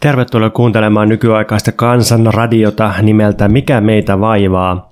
[0.00, 4.90] Tervetuloa kuuntelemaan nykyaikaista kansanradiota nimeltä Mikä meitä vaivaa.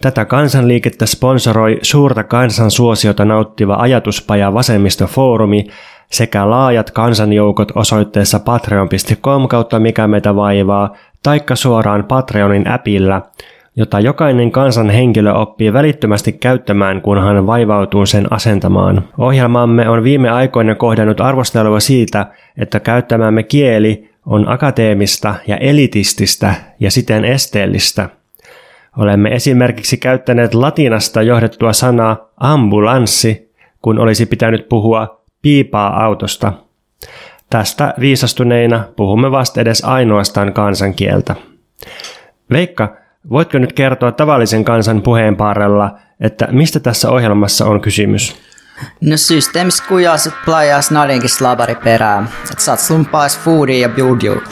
[0.00, 5.66] Tätä kansanliikettä sponsoroi suurta kansansuosiota nauttiva ajatuspaja Vasemmistofoorumi
[6.10, 13.22] sekä laajat kansanjoukot osoitteessa patreon.com kautta Mikä meitä vaivaa, taikka suoraan Patreonin äpillä,
[13.76, 19.02] jota jokainen kansan henkilö oppii välittömästi käyttämään, kun hän vaivautuu sen asentamaan.
[19.18, 22.26] Ohjelmamme on viime aikoina kohdannut arvostelua siitä,
[22.58, 28.08] että käyttämämme kieli on akateemista ja elitististä ja siten esteellistä.
[28.96, 33.52] Olemme esimerkiksi käyttäneet latinasta johdettua sanaa ambulanssi,
[33.82, 36.52] kun olisi pitänyt puhua piipaa autosta.
[37.50, 41.34] Tästä viisastuneina puhumme vasta edes ainoastaan kansankieltä.
[42.50, 42.96] Veikka,
[43.30, 48.51] voitko nyt kertoa tavallisen kansan puheenpaarella, että mistä tässä ohjelmassa on kysymys?
[49.00, 52.28] No systeemissä kujaset plajas nadinkin slabari perään.
[52.52, 54.42] Et saat slumpaas foodia ja buildju.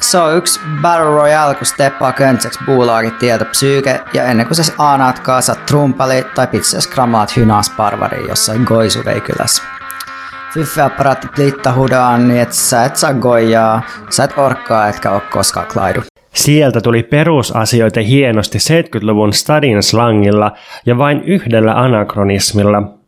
[0.00, 4.72] Se on yksi Battle Royale, kun steppaa köntseks buulaagit tieltä psyyke, ja ennen kuin sä
[4.78, 9.62] aanaatkaan, saat trumpali tai pizzas kramaat hynaas parvari jossain goisuveikylässä.
[10.54, 15.66] Fyffeapparaatti plitta hudaan, niin et sä et saa goijaa, sä et orkkaa etkä oo koskaan
[15.66, 16.00] klaidu.
[16.34, 20.52] Sieltä tuli perusasioita hienosti 70-luvun stadin slangilla
[20.86, 22.82] ja vain yhdellä anakronismilla–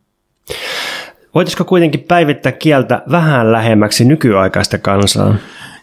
[1.35, 5.35] Voitaisiko kuitenkin päivittää kieltä vähän lähemmäksi nykyaikaista kansaa?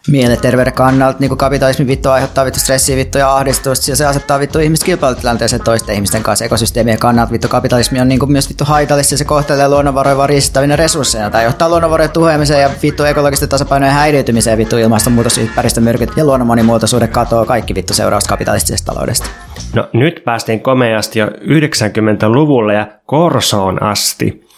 [0.07, 4.59] Mielenterveyden kannalta niin kapitalismi vittu aiheuttaa vittu stressiä vittu ja ahdistusta ja se asettaa vittu
[4.59, 7.31] ihmiset kilpailutilanteeseen toisten ihmisten kanssa ekosysteemien kannalta.
[7.31, 11.29] Vittu kapitalismi on niin kuin myös vittu haitallista ja se kohtelee luonnonvaroja vaan riistävinä resursseina
[11.29, 17.09] tai johtaa luonnonvarojen tuhoamiseen ja vittu ekologisten tasapainojen häiriötymiseen vittu ilmastonmuutos, ympäristömyrkyt ja luonnon monimuotoisuuden
[17.09, 19.29] katoaa kaikki vittu seurausta kapitalistisesta taloudesta.
[19.75, 24.50] No nyt päästiin komeasti jo 90-luvulle ja Korsoon asti.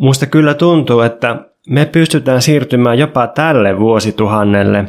[0.00, 1.36] Musta kyllä tuntuu, että
[1.68, 4.84] me pystytään siirtymään jopa tälle vuosituhannelle.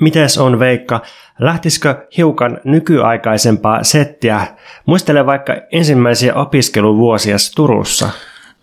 [0.00, 1.00] Mites on Veikka,
[1.38, 4.46] lähtisikö hiukan nykyaikaisempaa settiä?
[4.86, 8.10] Muistele vaikka ensimmäisiä opiskeluvuosia Turussa.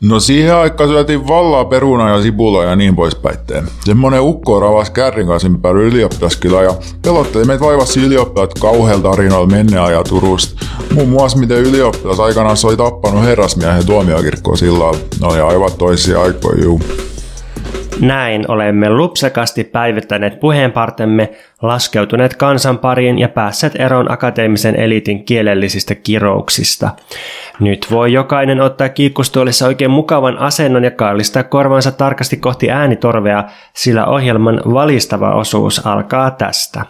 [0.01, 3.37] No siihen aikaan syötiin vallaa peruna ja sipulaa ja niin poispäin.
[3.85, 9.81] Semmonen ukko ravas kärrin kanssa ympäri ylioppilaskila ja pelotteli meitä vaivasi ylioppilaat kauhealta tarinoilla menneen
[9.81, 10.65] ajan Turusta.
[10.93, 14.91] Muun muassa miten ylioppilas aikanaan soi tappanut herrasmiehen tuomiokirkkoa sillä
[15.21, 16.81] Ne oli aivan toisia aikoja, juu.
[17.99, 21.31] Näin olemme lupsakasti päivittäneet puheenpartemme,
[21.61, 26.89] laskeutuneet kansan pariin ja päässeet eroon akateemisen elitin kielellisistä kirouksista.
[27.59, 33.43] Nyt voi jokainen ottaa kiikkustuolissa oikein mukavan asennon ja kallistaa korvansa tarkasti kohti äänitorvea,
[33.73, 36.85] sillä ohjelman valistava osuus alkaa tästä.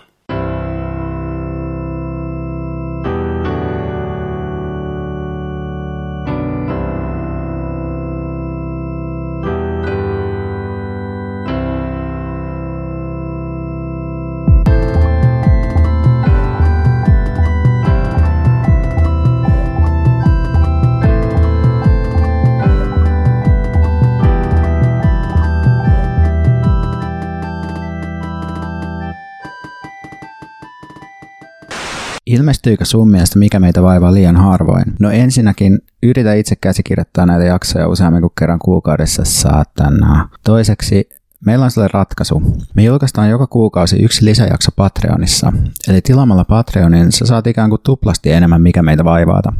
[32.41, 34.85] Ilmestyykö sun mielestä Mikä meitä vaivaa liian harvoin?
[35.00, 40.29] No ensinnäkin yritä itse käsikirjoittaa näitä jaksoja useammin kuin kerran kuukaudessa saatana.
[40.46, 41.09] Toiseksi
[41.46, 42.41] Meillä on sellainen ratkaisu.
[42.74, 45.53] Me julkaistaan joka kuukausi yksi lisäjakso Patreonissa.
[45.88, 49.53] Eli tilaamalla Patreonin sä saat ikään kuin tuplasti enemmän mikä meitä vaivaata.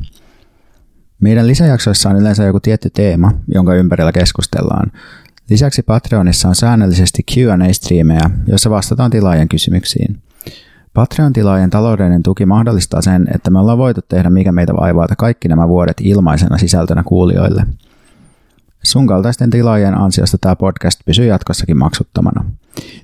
[1.20, 4.91] Meidän lisäjaksoissa on yleensä joku tietty teema, jonka ympärillä keskustellaan.
[5.50, 10.22] Lisäksi Patreonissa on säännöllisesti Q&A-striimejä, joissa vastataan tilaajien kysymyksiin.
[10.94, 15.68] Patreon-tilaajien taloudellinen tuki mahdollistaa sen, että me ollaan voitu tehdä mikä meitä vaivaata kaikki nämä
[15.68, 17.66] vuodet ilmaisena sisältönä kuulijoille.
[18.84, 22.46] Sun kaltaisten tilaajien ansiosta tämä podcast pysyy jatkossakin maksuttomana.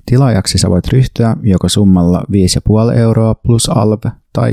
[0.06, 2.24] Tilaajaksi sä voit ryhtyä joko summalla
[2.92, 4.00] 5,5 euroa plus alv
[4.32, 4.52] tai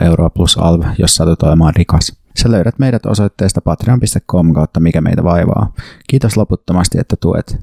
[0.00, 2.20] 10,5 euroa plus alv, jos satut olemaan rikas.
[2.36, 5.72] Sä löydät meidät osoitteesta patreon.com kautta mikä meitä vaivaa.
[6.08, 7.58] Kiitos loputtomasti, että tuet.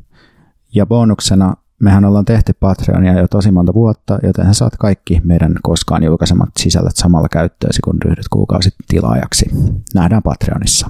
[0.73, 6.03] Ja bonuksena mehän ollaan tehty Patreonia jo tosi monta vuotta, joten saat kaikki meidän koskaan
[6.03, 9.49] julkaisemat sisällöt samalla käyttöösi, kun ryhdyt kuukausi tilaajaksi.
[9.95, 10.89] Nähdään Patreonissa.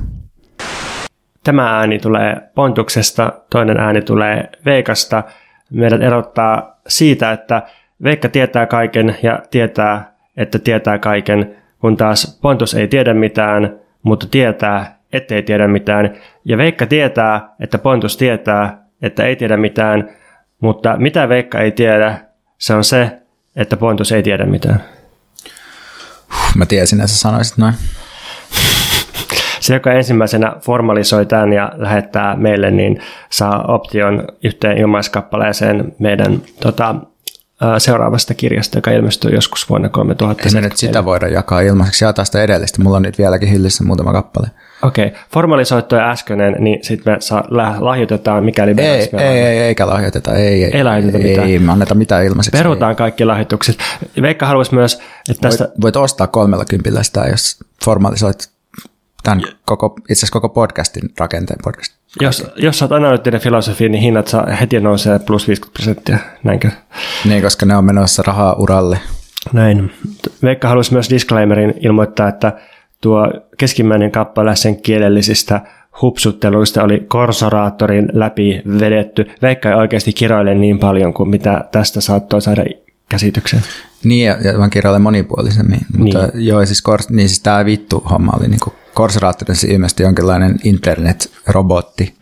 [1.43, 5.23] Tämä ääni tulee Pontuksesta, toinen ääni tulee Veikasta.
[5.71, 7.61] Meidät erottaa siitä, että
[8.03, 14.27] Veikka tietää kaiken ja tietää, että tietää kaiken, kun taas Pontus ei tiedä mitään, mutta
[14.31, 16.13] tietää, ettei tiedä mitään.
[16.45, 20.09] Ja Veikka tietää, että Pontus tietää, että ei tiedä mitään,
[20.61, 22.21] mutta mitä Veikka ei tiedä,
[22.57, 23.21] se on se,
[23.55, 24.83] että Pontus ei tiedä mitään.
[26.55, 27.73] Mä tiesin, että sä sanoisit noin.
[29.59, 36.95] Se, joka ensimmäisenä formalisoi tämän ja lähettää meille, niin saa option yhteen ilmaiskappaleeseen meidän tota,
[37.77, 40.43] seuraavasta kirjasta, joka ilmestyy joskus vuonna 3000.
[40.45, 42.05] Ei me nyt sitä voida jakaa ilmaiseksi.
[42.05, 42.83] Jaetaan sitä edellistä.
[42.83, 44.47] Mulla on nyt vieläkin hyllyssä muutama kappale.
[44.81, 45.19] Okei, okay.
[45.33, 47.43] formalisoittu ja äskeinen, niin sitten me saa,
[47.79, 50.35] lahjoitetaan, mikäli me ei, ei, ei, eikä lahjoiteta.
[50.35, 51.47] Ei, ei, ei lahjoiteta ei, mitään.
[51.47, 52.57] Ei, me anneta mitään ilmaiseksi.
[52.57, 52.95] Perutaan ei.
[52.95, 53.77] kaikki lahjoitukset.
[54.21, 55.63] Veikka haluaisi myös, että tästä...
[55.63, 58.49] Voit, voit ostaa kolmella kympillä sitä, jos formalisoit
[59.23, 61.93] tämän koko, itse asiassa koko podcastin rakenteen podcast.
[62.21, 66.71] Jos, jos olet analyyttinen filosofi, niin hinnat saa heti nousee plus 50 prosenttia, näinkö?
[67.25, 68.99] Niin, koska ne on menossa rahaa uralle.
[69.53, 69.93] Näin.
[70.43, 72.53] Veikka haluaisi myös disclaimerin ilmoittaa, että
[73.01, 75.61] tuo keskimmäinen kappale sen kielellisistä
[76.01, 79.25] hupsutteluista oli korsoraattorin läpi vedetty.
[79.41, 82.63] Veikka ei oikeasti kiroile niin paljon kuin mitä tästä saattoi saada
[83.09, 83.61] käsityksen.
[84.03, 85.79] Niin, ja, ja mä kirjoilen monipuolisemmin.
[85.79, 86.17] Niin.
[86.17, 88.59] Mutta joo, siis, kors, niin siis tämä vittu homma oli niin
[88.93, 92.13] korsoraattorissa ilmeisesti jonkinlainen internet-robotti.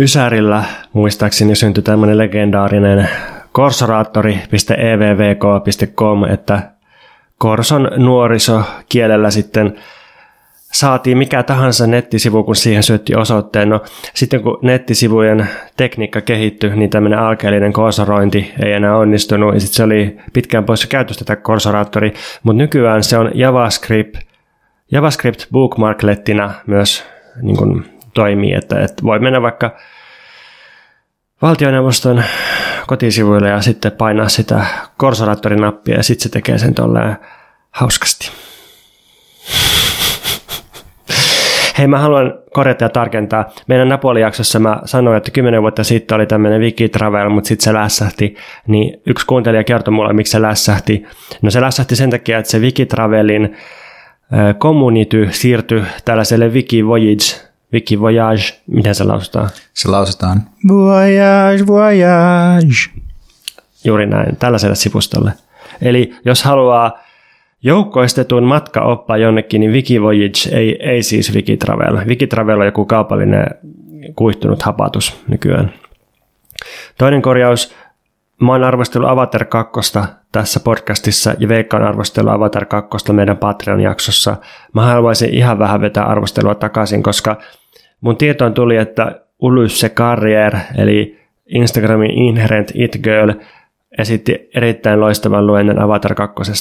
[0.00, 3.08] Ysärillä muistaakseni syntyi tämmöinen legendaarinen
[3.52, 6.75] korsoraattori.evvk.com, että
[7.38, 9.76] Korson nuoriso kielellä sitten
[10.72, 13.68] saatiin mikä tahansa nettisivu, kun siihen syötti osoitteen.
[13.68, 13.80] No,
[14.14, 19.82] sitten kun nettisivujen tekniikka kehittyi, niin tämmöinen alkeellinen korsorointi ei enää onnistunut, ja sitten se
[19.82, 24.16] oli pitkään pois käytöstä tätä korsoraattori, mutta nykyään se on JavaScript,
[24.92, 27.04] JavaScript bookmarklettina myös
[27.42, 27.84] niin kuin
[28.14, 29.76] toimii, että, että voi mennä vaikka
[31.42, 32.22] valtioneuvoston
[32.86, 34.66] kotisivuille ja sitten painaa sitä
[34.96, 37.16] korsoraattorinappia ja sitten se tekee sen tolleen
[37.70, 38.30] hauskasti.
[41.78, 43.50] Hei, mä haluan korjata ja tarkentaa.
[43.66, 48.36] Meidän Napoli-jaksossa mä sanoin, että kymmenen vuotta sitten oli tämmöinen Wikitravel, mutta sitten se lässähti.
[48.66, 51.06] Niin yksi kuuntelija kertoi mulle, miksi se lässähti.
[51.42, 53.56] No se lässähti sen takia, että se Wikitravelin
[54.58, 59.48] community siirtyi tällaiselle Wiki Voyage, Wiki Voyage, miten se lausutaan?
[59.74, 63.02] Se lausutaan Voyage, Voyage.
[63.84, 65.32] Juuri näin, tällaiselle sivustolle.
[65.82, 66.98] Eli jos haluaa
[67.62, 72.06] joukkoistetun matkaoppa jonnekin, niin Wikivoyage ei, ei siis Wikitravel.
[72.06, 73.46] Wikitravel on joku kaupallinen
[74.16, 75.72] kuihtunut hapatus nykyään.
[76.98, 77.74] Toinen korjaus,
[78.40, 79.92] mä oon arvostellut Avatar 2
[80.32, 84.36] tässä podcastissa ja Veikka on arvostellut Avatar 2 meidän Patreon-jaksossa.
[84.74, 87.36] Mä haluaisin ihan vähän vetää arvostelua takaisin, koska
[88.00, 93.32] mun tietoon tuli, että Ulysse Carrier, eli Instagramin Inherent It Girl,
[93.98, 96.52] esitti erittäin loistavan luennon Avatar 2.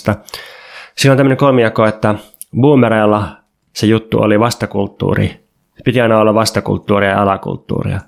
[0.96, 2.16] Siinä on tämmöinen kolmijako, että
[2.62, 3.38] boomereilla
[3.74, 5.46] se juttu oli vastakulttuuri.
[5.86, 8.00] Piti aina olla vastakulttuuria ja alakulttuuria.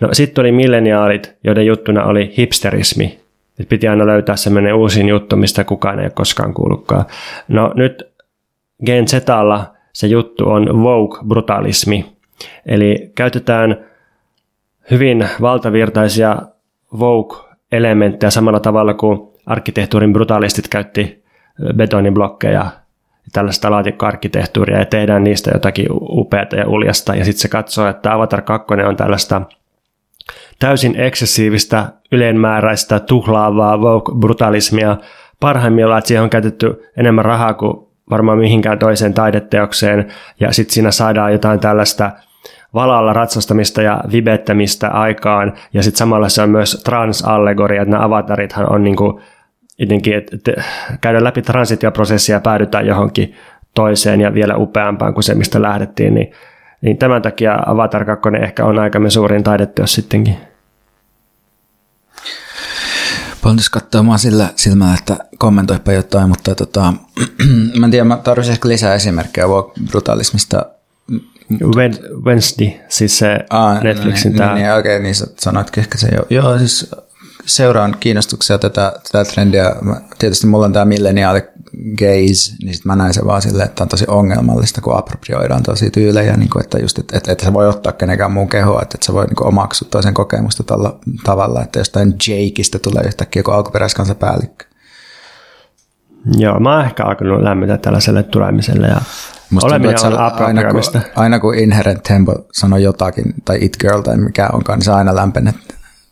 [0.00, 3.18] No sitten oli milleniaalit, joiden juttuna oli hipsterismi.
[3.58, 7.04] Et piti aina löytää semmoinen uusin juttu, mistä kukaan ei ole koskaan kuullutkaan.
[7.48, 8.02] No nyt
[8.86, 12.16] Gen Zalla se juttu on woke-brutalismi.
[12.66, 13.76] Eli käytetään
[14.90, 16.36] hyvin valtavirtaisia
[16.98, 21.24] woke-elementtejä samalla tavalla kuin arkkitehtuurin brutalistit käytti
[21.76, 22.66] betoniblokkeja
[23.32, 27.14] tällaista laatikkoarkkitehtuuria ja tehdään niistä jotakin upeata ja uljasta.
[27.14, 29.42] Ja sitten se katsoo, että Avatar 2 on tällaista
[30.58, 34.96] täysin eksessiivistä, ylenmääräistä, tuhlaavaa woke-brutalismia.
[35.40, 40.08] Parhaimmillaan, että siihen on käytetty enemmän rahaa kuin varmaan mihinkään toiseen taideteokseen,
[40.40, 42.10] ja sitten siinä saadaan jotain tällaista
[42.74, 48.72] valalla ratsastamista ja vibettämistä aikaan, ja sitten samalla se on myös transallegoria, että nämä avatarithan
[48.72, 49.20] on niinku
[49.78, 50.52] jotenkin, että
[51.00, 53.34] käydään läpi transitioprosessia ja päädytään johonkin
[53.74, 56.32] toiseen ja vielä upeampaan kuin se, mistä lähdettiin, niin,
[56.80, 60.36] niin tämän takia Avatar 2 ehkä on aikamme suurin taideteos sittenkin.
[63.42, 66.92] Pontus katsoo mua sillä silmällä, että kommentoipa jotain, mutta tota,
[67.78, 69.46] mä en tiedä, mä tarvitsin ehkä lisää esimerkkejä
[69.90, 70.66] brutalismista.
[72.24, 74.54] Wednesday, siis se Aa, Netflixin no niin, tämä.
[74.54, 76.26] Niin, okei, okay, niin sanoitkin ehkä se jo.
[76.30, 76.90] Joo, siis
[77.46, 79.76] seuraan kiinnostuksella tätä, tätä trendiä.
[80.18, 81.42] Tietysti mulla on tämä milleniaali
[81.98, 85.90] gaze, niin sit mä näen sen vaan silleen, että on tosi ongelmallista, kun approprioidaan tosi
[85.90, 88.96] tyylejä, niin kuin, että just, että, että, että sä voi ottaa kenenkään muun kehoa, että,
[88.96, 90.92] että sä voi niin omaksua toisen kokemusta tällä
[91.24, 94.64] tavalla, että jostain Jakeista tulee yhtäkkiä joku alkuperäiskansa päällikkö.
[96.38, 99.00] Joo, mä oon ehkä alkanut lämmitää tällaiselle tulemiselle ja
[99.50, 100.82] Musta oleminen tuntuu, on aina, kun,
[101.16, 105.14] aina kun Inherent Tempo sanoo jotakin, tai It Girl tai mikä onkaan, niin se aina
[105.14, 105.54] lämpenee.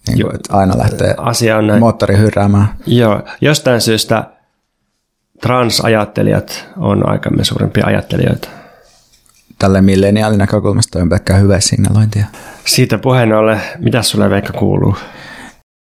[0.09, 1.81] Niin kuin, että aina lähtee Asia on näin.
[1.81, 2.69] moottori hyrräämään.
[2.87, 4.25] Joo, jostain syystä
[5.41, 8.49] transajattelijat on aikamme suurimpia ajattelijoita.
[9.59, 12.27] Tälle milleniaalin näkökulmasta on pelkkää hyvä signalointia.
[12.65, 14.97] Siitä puheen ollen, mitä sulle Veikka kuuluu?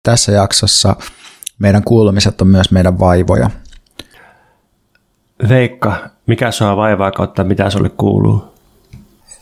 [0.02, 0.96] Tässä jaksossa
[1.58, 3.50] meidän kuulumiset on myös meidän vaivoja.
[5.48, 8.54] Veikka, mikä sua vaivaa kautta mitä sulle kuuluu?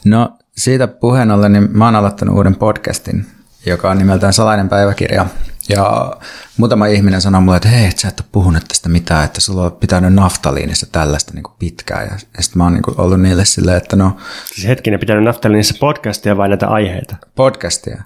[0.05, 3.27] No siitä puheen ollen, niin mä oon aloittanut uuden podcastin
[3.67, 5.27] joka on nimeltään Salainen päiväkirja.
[5.69, 6.17] Ja
[6.57, 9.63] muutama ihminen sanoi mulle, että hei, et sä et ole puhunut tästä mitään, että sulla
[9.63, 12.07] on pitänyt naftaliinissa tällaista niin kuin pitkään.
[12.07, 14.17] Ja, ja sitten mä oon niin kuin ollut niille silleen, että no...
[14.55, 17.17] Siis hetkinen, pitänyt naftaliinissa podcastia vai näitä aiheita?
[17.35, 18.03] Podcastia.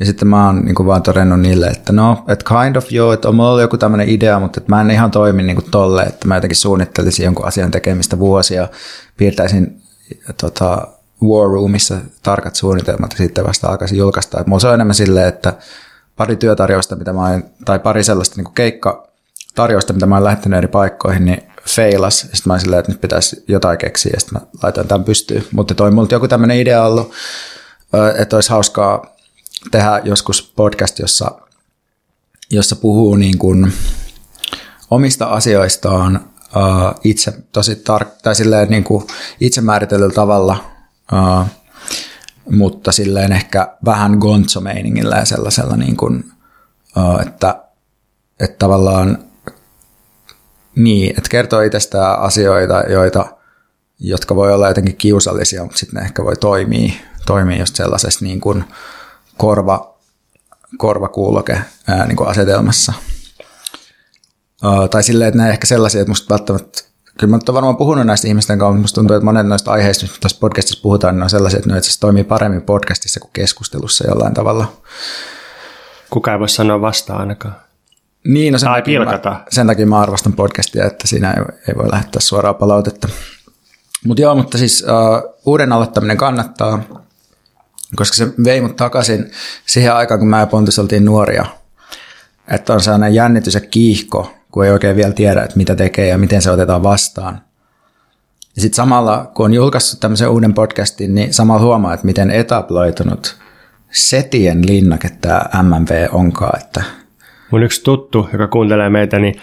[0.00, 3.12] Ja sitten mä oon niin kuin vaan todennut niille, että no, että kind of joo,
[3.12, 5.70] että on mulla ollut joku tämmöinen idea, mutta että mä en ihan toimi niin kuin
[5.70, 8.68] tolle, että mä jotenkin suunnittelisin jonkun asian tekemistä vuosia,
[9.16, 9.82] piirtäisin
[10.40, 10.88] tota,
[11.22, 14.40] War Roomissa tarkat suunnitelmat ja sitten vasta alkaisin julkaista.
[14.40, 15.54] Että mulla se on enemmän silleen, että
[16.18, 19.08] pari työtarjousta, mitä mä oon, tai pari sellaista niin keikka
[19.54, 22.20] tarjousta, mitä mä oon lähettänyt eri paikkoihin, niin feilas.
[22.20, 25.44] Sitten mä oon silleen, että nyt pitäisi jotain keksiä, ja sitten mä laitoin tämän pystyyn.
[25.52, 27.12] Mutta toi multa joku tämmöinen idea ollut,
[28.18, 29.16] että olisi hauskaa
[29.70, 31.30] tehdä joskus podcast, jossa,
[32.50, 33.72] jossa puhuu niin kuin
[34.90, 36.30] omista asioistaan
[37.04, 39.06] itse tosi tar- tai silleen niin kuin
[39.40, 40.64] itse määritellyllä tavalla,
[42.50, 46.24] mutta silleen ehkä vähän gonzo-meiningillä ja sellaisella, niin kuin,
[47.26, 47.62] että,
[48.40, 49.18] että tavallaan
[50.74, 53.26] niin, että kertoo itsestään asioita, joita,
[53.98, 56.92] jotka voi olla jotenkin kiusallisia, mutta sitten ne ehkä voi toimia,
[57.26, 58.64] toimia just sellaisessa niin kuin
[59.36, 59.98] korva,
[60.78, 62.92] korvakuuloke ää, niin kuin asetelmassa.
[64.64, 66.82] Uh, tai silleen, että ne ehkä sellaisia, että musta välttämättä,
[67.18, 70.04] kyllä mä olen varmaan puhunut näistä ihmisten kanssa, mutta musta tuntuu, että monet noista aiheista,
[70.04, 74.06] mistä tässä podcastissa puhutaan, niin on sellaisia, että ne itse toimii paremmin podcastissa kuin keskustelussa
[74.08, 74.72] jollain tavalla.
[76.10, 77.54] Kuka ei voi sanoa vastaan ainakaan.
[78.24, 79.30] Niin, no sen, tai takia pilkata.
[79.30, 83.08] mä, sen takia mä arvostan podcastia, että siinä ei, ei voi lähettää suoraa palautetta.
[84.04, 86.82] Mutta joo, mutta siis uh, uuden aloittaminen kannattaa,
[87.96, 89.30] koska se vei mut takaisin
[89.66, 91.46] siihen aikaan, kun mä ja Pontus oltiin nuoria.
[92.48, 96.18] Että on sellainen jännitys ja kiihko, kun ei oikein vielä tiedä, että mitä tekee ja
[96.18, 97.40] miten se otetaan vastaan.
[98.56, 103.36] Ja sitten samalla, kun on julkaissut tämmöisen uuden podcastin, niin samalla huomaa, että miten etabloitunut
[103.90, 106.82] setien linnake tämä MMV onkaan, että
[107.50, 109.34] Mun yksi tuttu, joka kuuntelee meitä, niin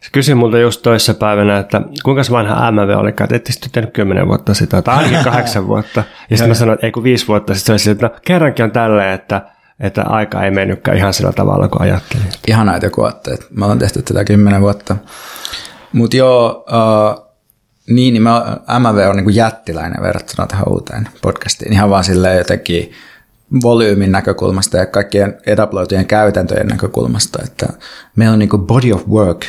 [0.00, 3.92] se kysyi multa just toissa päivänä, että kuinka vanha MV oli, että ette sitten tehnyt
[3.94, 6.04] kymmenen vuotta sitä, tai ainakin kahdeksan vuotta.
[6.30, 8.64] Ja sitten mä sanoin, että ei kun viisi vuotta sitten, se oli että no, kerrankin
[8.64, 9.42] on tälleen, että,
[9.82, 12.26] että aika ei mennytkään ihan sillä tavalla kuin ajattelin.
[12.46, 14.96] Ihanaa, että joku että mä oon tehty tätä kymmenen vuotta.
[15.92, 17.32] Mutta joo, uh,
[17.86, 21.72] niin, niin mä, MV on niin jättiläinen verrattuna tähän uuteen podcastiin.
[21.72, 22.92] Ihan vaan silleen jotenkin
[23.62, 27.66] volyymin näkökulmasta ja kaikkien edaploitujen käytäntöjen näkökulmasta, että
[28.16, 29.46] meillä on niin kuin body of work,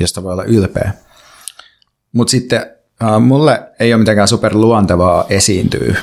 [0.00, 0.92] josta voi olla ylpeä.
[2.12, 2.66] Mutta sitten
[3.02, 5.94] uh, mulle ei ole mitenkään superluontevaa esiintyä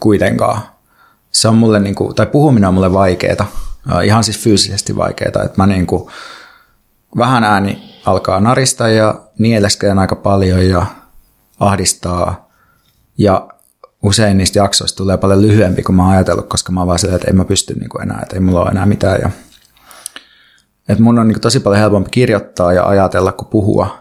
[0.00, 0.73] kuitenkaan.
[1.34, 3.46] Se on mulle, niin kuin, tai puhuminen on mulle vaikeeta,
[4.04, 6.10] ihan siis fyysisesti vaikeeta, että mä niin kuin,
[7.16, 10.86] vähän ääni alkaa narista ja nieleskelen aika paljon ja
[11.60, 12.48] ahdistaa
[13.18, 13.48] ja
[14.02, 17.16] usein niistä jaksoista tulee paljon lyhyempi kuin mä oon ajatellut, koska mä oon vaan silleen,
[17.16, 19.20] että en mä pysty niin kuin enää, että ei mulla ole enää mitään.
[19.20, 19.30] Ja,
[20.88, 23.98] että mun on niin kuin tosi paljon helpompi kirjoittaa ja ajatella kuin puhua.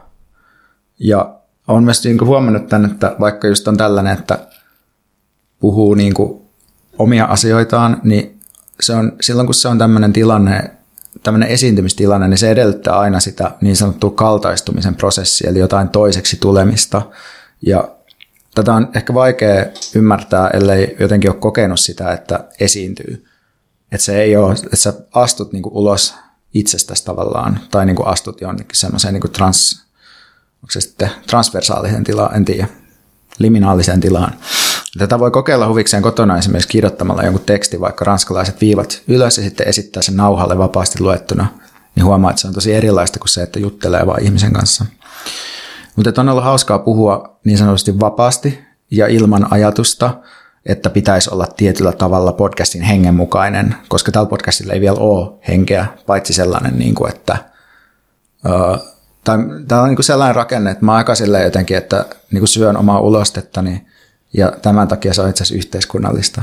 [0.99, 1.35] Ja
[1.67, 4.47] on myös niin kuin huomannut tämän, että vaikka just on tällainen, että
[5.59, 6.42] puhuu niin kuin
[6.97, 8.39] omia asioitaan, niin
[8.81, 10.71] se on, silloin kun se on tämmöinen tilanne,
[11.23, 17.01] tämmöinen esiintymistilanne, niin se edellyttää aina sitä niin sanottua kaltaistumisen prosessia, eli jotain toiseksi tulemista.
[17.61, 17.89] Ja
[18.55, 23.25] tätä on ehkä vaikea ymmärtää, ellei jotenkin ole kokenut sitä, että esiintyy.
[23.91, 26.15] Että se ei ole, että sä astut niinku ulos
[26.53, 29.85] itsestäsi tavallaan, tai niinku astut jonnekin semmoiseen niinku trans,
[30.55, 32.67] onko se sitten transversaaliseen tilaan, en tiedä,
[33.39, 34.33] liminaaliseen tilaan.
[34.97, 39.67] Tätä voi kokeilla huvikseen kotona esimerkiksi kirjoittamalla jonkun tekstin, vaikka ranskalaiset viivat ylös ja sitten
[39.67, 41.47] esittää sen nauhalle vapaasti luettuna,
[41.95, 44.85] niin huomaa, että se on tosi erilaista kuin se, että juttelee vaan ihmisen kanssa.
[45.95, 48.59] Mutta on ollut hauskaa puhua niin sanotusti vapaasti
[48.91, 50.19] ja ilman ajatusta,
[50.65, 55.85] että pitäisi olla tietyllä tavalla podcastin hengen mukainen, koska tällä podcastilla ei vielä ole henkeä,
[56.05, 57.37] paitsi sellainen, niin kuin, että
[58.45, 58.79] uh,
[59.67, 62.99] tämä on niin kuin sellainen rakenne, että mä aika jotenkin, että niin kuin syön omaa
[62.99, 63.87] ulostettani
[64.33, 66.41] ja tämän takia se on itse asiassa yhteiskunnallista.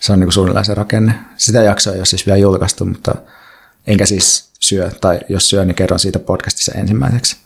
[0.00, 1.14] Se on niin kuin suunnilleen se rakenne.
[1.36, 3.14] Sitä jaksoa ei ole siis vielä julkaistu, mutta
[3.86, 7.36] enkä siis syö, tai jos syön, niin kerron siitä podcastissa ensimmäiseksi.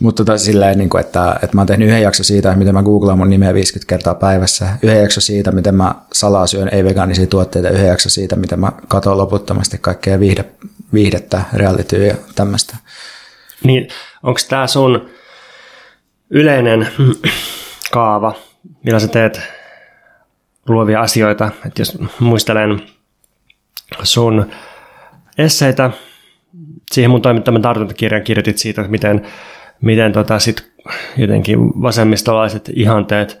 [0.00, 2.82] Mutta tota silleen, niin kuin, että, että mä oon tehnyt yhden jakson siitä, miten mä
[2.82, 4.68] googlaan mun nimeä 50 kertaa päivässä.
[4.82, 7.68] Yhden jakso siitä, miten mä salaa syön ei-vegaanisia tuotteita.
[7.68, 10.44] Yhden jakso siitä, miten mä katon loputtomasti kaikkea viihde,
[10.92, 12.76] viihdettä, realityä ja tämmöistä.
[13.64, 13.88] Niin,
[14.22, 15.10] onko tämä sun
[16.30, 16.88] yleinen
[17.92, 18.34] kaava,
[18.84, 19.40] millä sä teet
[20.68, 21.50] luovia asioita?
[21.66, 22.82] Et jos muistelen
[24.02, 24.50] sun
[25.38, 25.90] esseitä,
[26.92, 29.26] siihen mun toimittaman tartuntakirjan kirjoitit siitä, miten,
[29.80, 30.72] miten tota sit
[31.16, 33.40] jotenkin vasemmistolaiset ihanteet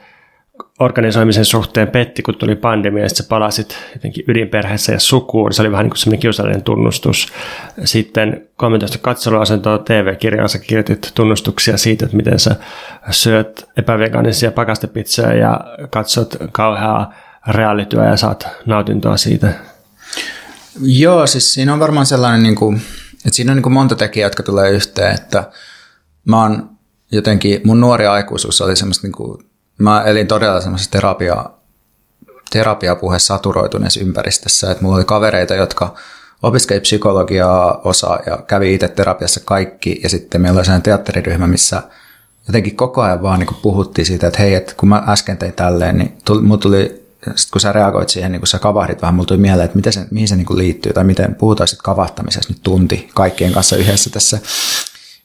[0.80, 5.52] organisoimisen suhteen petti, kun tuli pandemia, ja sitten sä palasit jotenkin ydinperheessä ja sukuun.
[5.52, 7.32] Se oli vähän niin kuin semmoinen kiusallinen tunnustus.
[7.84, 12.56] Sitten 13 katseluasentoa TV-kirjaansa kirjoitit tunnustuksia siitä, että miten sä
[13.10, 17.14] syöt epävegaanisia pakastepizzoja ja katsot kauheaa
[17.48, 19.52] reaalityöä ja saat nautintoa siitä.
[20.80, 22.76] Joo, siis siinä on varmaan sellainen, niin kuin,
[23.12, 25.50] että siinä on niin kuin monta tekijää, jotka tulee yhteen, että
[26.24, 26.70] mä oon
[27.12, 31.44] jotenkin, mun nuori aikuisuus oli semmoista, niin kuin, mä elin todella semmoisessa terapia,
[32.50, 35.94] terapiapuhe saturoituneessa ympäristössä, että mulla oli kavereita, jotka
[36.42, 41.82] opiskeli psykologiaa osa ja kävi itse terapiassa kaikki, ja sitten meillä oli sellainen teatteriryhmä, missä
[42.48, 45.98] jotenkin koko ajan vaan niin puhuttiin siitä, että hei, että kun mä äsken tein tälleen,
[45.98, 49.26] niin tuli, mulla tuli sitten kun sä reagoit siihen, niin kun sä kavahdit vähän, mulla
[49.26, 52.62] tuli mieleen, että miten se, mihin se niin liittyy, tai miten puhutaan sitten kavahtamisesta nyt
[52.62, 54.38] tunti kaikkien kanssa yhdessä tässä.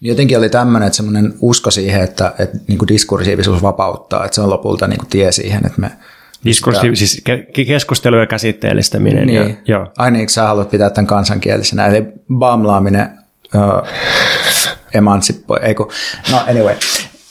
[0.01, 4.36] Niin jotenkin oli tämmöinen, että semmoinen usko siihen, että, että niin kuin diskursiivisuus vapauttaa, että
[4.36, 5.92] se on lopulta niin kuin tie siihen, että me
[6.46, 7.24] Diskursiiv, siis
[7.68, 9.27] keskustelu ja käsitteellistäminen.
[9.27, 9.36] Niin.
[9.36, 9.88] Ja, joo.
[9.98, 13.10] Ai niin, sä haluat pitää tämän kansankielisenä, eli bamlaaminen
[13.56, 13.88] uh,
[14.94, 15.92] emansipoi, ei kun,
[16.32, 16.75] no anyway.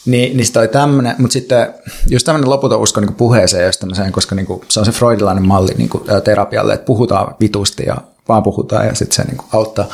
[0.06, 1.74] Niin, niin sitten oli tämmöinen, mutta sitten
[2.10, 5.46] just tämmöinen loputon usko niin puheeseen, jos tämmöiseen, koska niin kuin, se on se freudilainen
[5.46, 7.96] malli niin kuin, terapialle, että puhutaan vitusti ja
[8.28, 9.86] vaan puhutaan ja sitten se niin kuin, auttaa.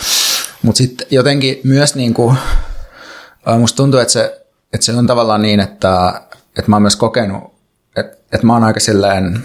[0.63, 2.37] Mutta sitten jotenkin myös niin kuin,
[3.59, 6.23] musta tuntuu, että se, että se on tavallaan niin, että,
[6.59, 7.43] että mä oon myös kokenut,
[7.97, 9.43] että, että mä oon aika silleen,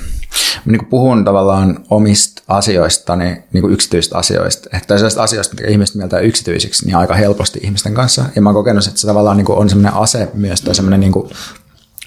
[0.66, 5.96] niin kuin puhun tavallaan omista asioista, niin, kuin yksityistä asioista, ehkä sellaisista asioista, mitkä ihmiset
[5.96, 8.26] mieltää yksityisiksi, niin aika helposti ihmisten kanssa.
[8.36, 11.00] Ja mä oon kokenut, että se tavallaan niin kuin on semmoinen ase myös, tai semmoinen
[11.00, 11.30] niin kuin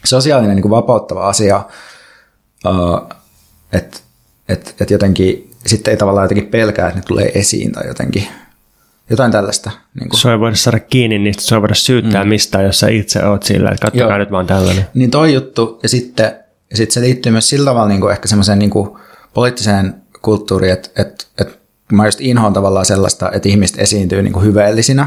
[0.04, 1.64] sosiaalinen niin kuin vapauttava asia,
[3.72, 3.98] että
[4.48, 8.28] et, et jotenkin sitten ei tavallaan jotenkin pelkää, että ne tulee esiin tai jotenkin
[9.10, 9.70] jotain tällaista.
[10.00, 10.20] Niin kuin.
[10.20, 12.28] Sua ei voida saada kiinni niistä, sua ei voida syyttää mm.
[12.28, 14.18] mistään, jos sä itse oot sillä, että katsokaa Joo.
[14.18, 14.86] nyt mä oon tällainen.
[14.94, 16.36] Niin toi juttu, ja sitten
[16.70, 18.90] ja sitten se liittyy myös sillä tavalla niin kuin ehkä semmoiseen niin kuin
[19.34, 21.54] poliittiseen kulttuuriin, että, että, että
[21.92, 25.06] mä just inhoan tavallaan sellaista, että ihmiset esiintyy niin kuin hyveellisinä.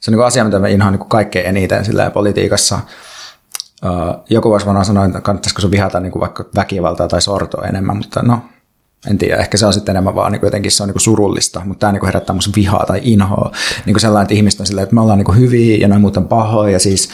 [0.00, 2.80] Se on niin kuin asia, mitä mä inhoan niin kuin kaikkein eniten sillä politiikassa.
[4.30, 7.96] Joku voisi varmaan sanoa, että kannattaisiko sun vihata niin kuin vaikka väkivaltaa tai sortoa enemmän,
[7.96, 8.42] mutta no,
[9.10, 11.62] en tiedä, ehkä se on sitten enemmän vaan niin jotenkin se on niin kuin surullista,
[11.64, 13.52] mutta tämä niin herättää musta vihaa tai inhoa.
[13.86, 16.00] Niin kuin sellainen, että ihmiset on silleen, että me ollaan niin kuin hyviä ja noin
[16.00, 17.08] muuten pahoja ja siis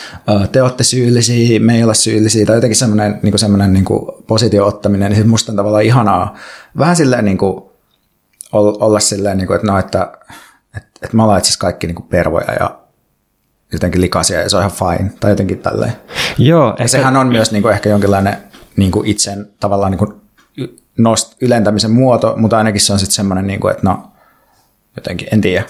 [0.53, 4.07] te olette syyllisiä, me ei olla syyllisiä tai jotenkin semmoinen, niin kuin semmoinen niin kuin
[4.27, 6.37] positio-ottaminen, niin musta on tavallaan ihanaa
[6.79, 7.65] vähän silleen niin kuin
[8.53, 10.13] olla silleen, niin kuin, että no, että,
[10.77, 12.79] että, että me ollaan itse kaikki niin kuin pervoja ja
[13.73, 15.93] jotenkin likaisia ja se on ihan fine tai jotenkin tälleen.
[16.39, 16.67] Joo.
[16.67, 16.89] Ja ehkä...
[16.89, 18.37] sehän on myös niin kuin ehkä jonkinlainen
[18.77, 20.24] niin kuin itsen tavallaan niin kuin
[20.99, 24.13] nost, ylentämisen muoto, mutta ainakin se on sitten semmoinen, niin kuin, että no
[24.97, 25.65] jotenkin, en tiedä.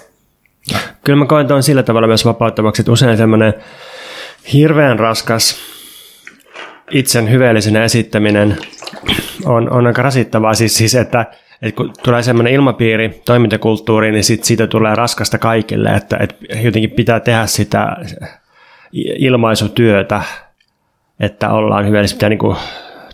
[1.04, 3.54] Kyllä mä koen tuon sillä tavalla myös vapauttavaksi, että usein semmoinen
[4.52, 5.56] hirveän raskas
[6.90, 8.56] itsen hyveellisenä esittäminen
[9.44, 10.54] on, on aika rasittavaa.
[10.54, 11.26] Siis, siis että,
[11.62, 16.90] että kun tulee semmoinen ilmapiiri, toimintakulttuuri, niin sit siitä tulee raskasta kaikille, että, että jotenkin
[16.90, 17.96] pitää tehdä sitä
[19.18, 20.22] ilmaisutyötä,
[21.20, 22.56] että ollaan hyveellisiä, pitää niin kuin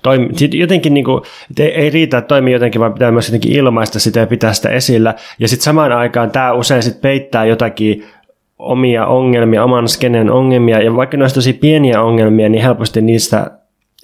[0.02, 1.22] toimi, jotenkin niin kuin,
[1.58, 4.68] ei, ei riitä, että toimii jotenkin, vaan pitää myös jotenkin ilmaista sitä ja pitää sitä
[4.68, 5.14] esillä.
[5.38, 8.04] Ja sitten samaan aikaan tämä usein sit peittää jotakin
[8.58, 13.50] omia ongelmia, oman skenen ongelmia, ja vaikka ne olisi tosi pieniä ongelmia, niin helposti niistä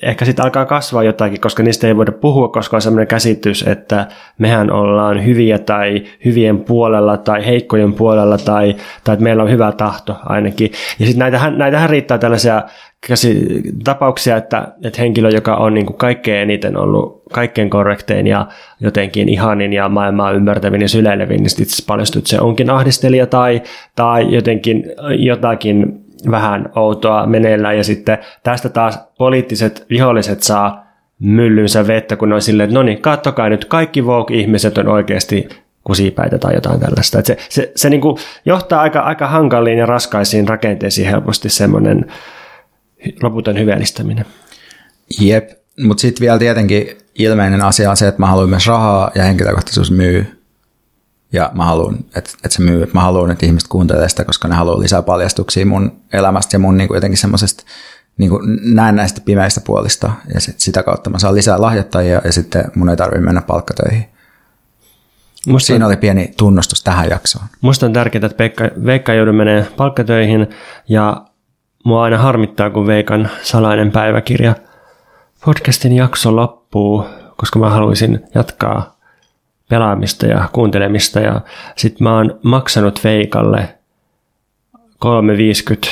[0.03, 4.07] ehkä sitten alkaa kasvaa jotakin, koska niistä ei voida puhua, koska on sellainen käsitys, että
[4.39, 9.73] mehän ollaan hyviä tai hyvien puolella tai heikkojen puolella tai, tai että meillä on hyvä
[9.73, 10.71] tahto ainakin.
[10.99, 12.63] Ja sitten näitähän, näitähän riittää tällaisia
[13.09, 18.47] käsi, tapauksia, että, että henkilö, joka on niin kuin kaikkein eniten ollut kaikkein korrektein ja
[18.81, 23.63] jotenkin ihanin ja maailmaa ymmärtävin ja syleilevin, niin sitten paljastuu, että se onkin ahdistelija tai,
[23.97, 24.85] tai jotenkin
[25.19, 30.87] jotakin vähän outoa meneillään ja sitten tästä taas poliittiset viholliset saa
[31.19, 35.49] myllynsä vettä, kun on silleen, että no niin, kattokaa nyt, kaikki Vogue-ihmiset on oikeasti
[35.85, 37.19] kusipäitä tai jotain tällaista.
[37.19, 42.07] Että se se, se niin kuin johtaa aika, aika hankaliin ja raskaisiin rakenteisiin helposti semmoinen
[43.23, 44.25] loputon hyvälistäminen.
[45.21, 49.25] Jep, mutta sitten vielä tietenkin ilmeinen asia on se, että mä haluan myös rahaa ja
[49.25, 50.36] henkilökohtaisuus myy.
[51.33, 52.91] Ja mä haluan, että, että se myy.
[52.95, 56.77] Mä haluan, että ihmiset kuuntelee sitä, koska ne haluaa lisää paljastuksia mun elämästä ja mun
[56.77, 57.65] niin kuin jotenkin semmoisesta
[58.19, 58.31] niin
[58.75, 60.11] näen näistä pimeistä puolista.
[60.35, 64.07] Ja sit, sitä kautta mä saan lisää lahjoittajia ja sitten mun ei tarvitse mennä palkkatöihin.
[65.47, 67.47] Musta Siinä oli pieni tunnustus tähän jaksoon.
[67.61, 70.47] Musta on tärkeää, että Pekka, Veikka joudun menee palkkatöihin
[70.89, 71.27] ja
[71.85, 74.55] mua aina harmittaa, kun Veikan salainen päiväkirja
[75.45, 78.96] podcastin jakso loppuu, koska mä haluaisin jatkaa
[79.69, 81.41] pelaamista ja kuuntelemista ja
[81.77, 83.69] sit mä oon maksanut Veikalle
[84.79, 85.89] 3,50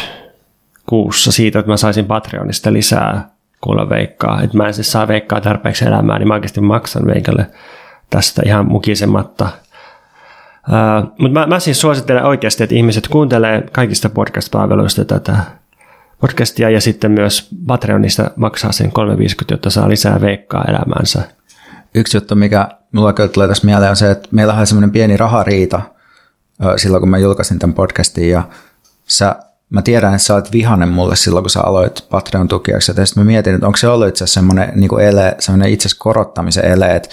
[0.87, 3.29] kuussa siitä, että mä saisin Patreonista lisää
[3.61, 4.43] kuulla Veikkaa.
[4.43, 7.47] Että mä en siis saa Veikkaa tarpeeksi elämään, niin mä oikeasti maksan Veikalle
[8.11, 9.49] tästä ihan mukisematta.
[10.69, 15.37] Uh, Mutta mä, mä siis suosittelen oikeasti, että ihmiset kuuntelee kaikista podcast-palveluista tätä
[16.21, 18.93] podcastia ja sitten myös Patreonista maksaa sen 3,50,
[19.51, 21.23] jotta saa lisää Veikkaa elämäänsä.
[21.95, 25.81] Yksi juttu, mikä mulla tulee tässä mieleen, on se, että meillä oli semmoinen pieni rahariita
[26.77, 28.43] silloin, kun mä julkaisin tämän podcastin ja
[29.07, 29.37] sä,
[29.71, 32.93] mä tiedän, että sä olet vihanen mulle silloin, kun sä aloit Patreon tukijaksi.
[32.97, 35.89] Ja sitten mä mietin, että onko se ollut itse asiassa semmoinen niin ele, semmoinen itse
[35.99, 37.09] korottamisen ele, että,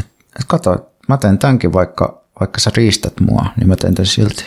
[0.00, 4.06] että, että kato, mä teen tämänkin, vaikka, vaikka sä riistät mua, niin mä teen tämän
[4.06, 4.46] silti.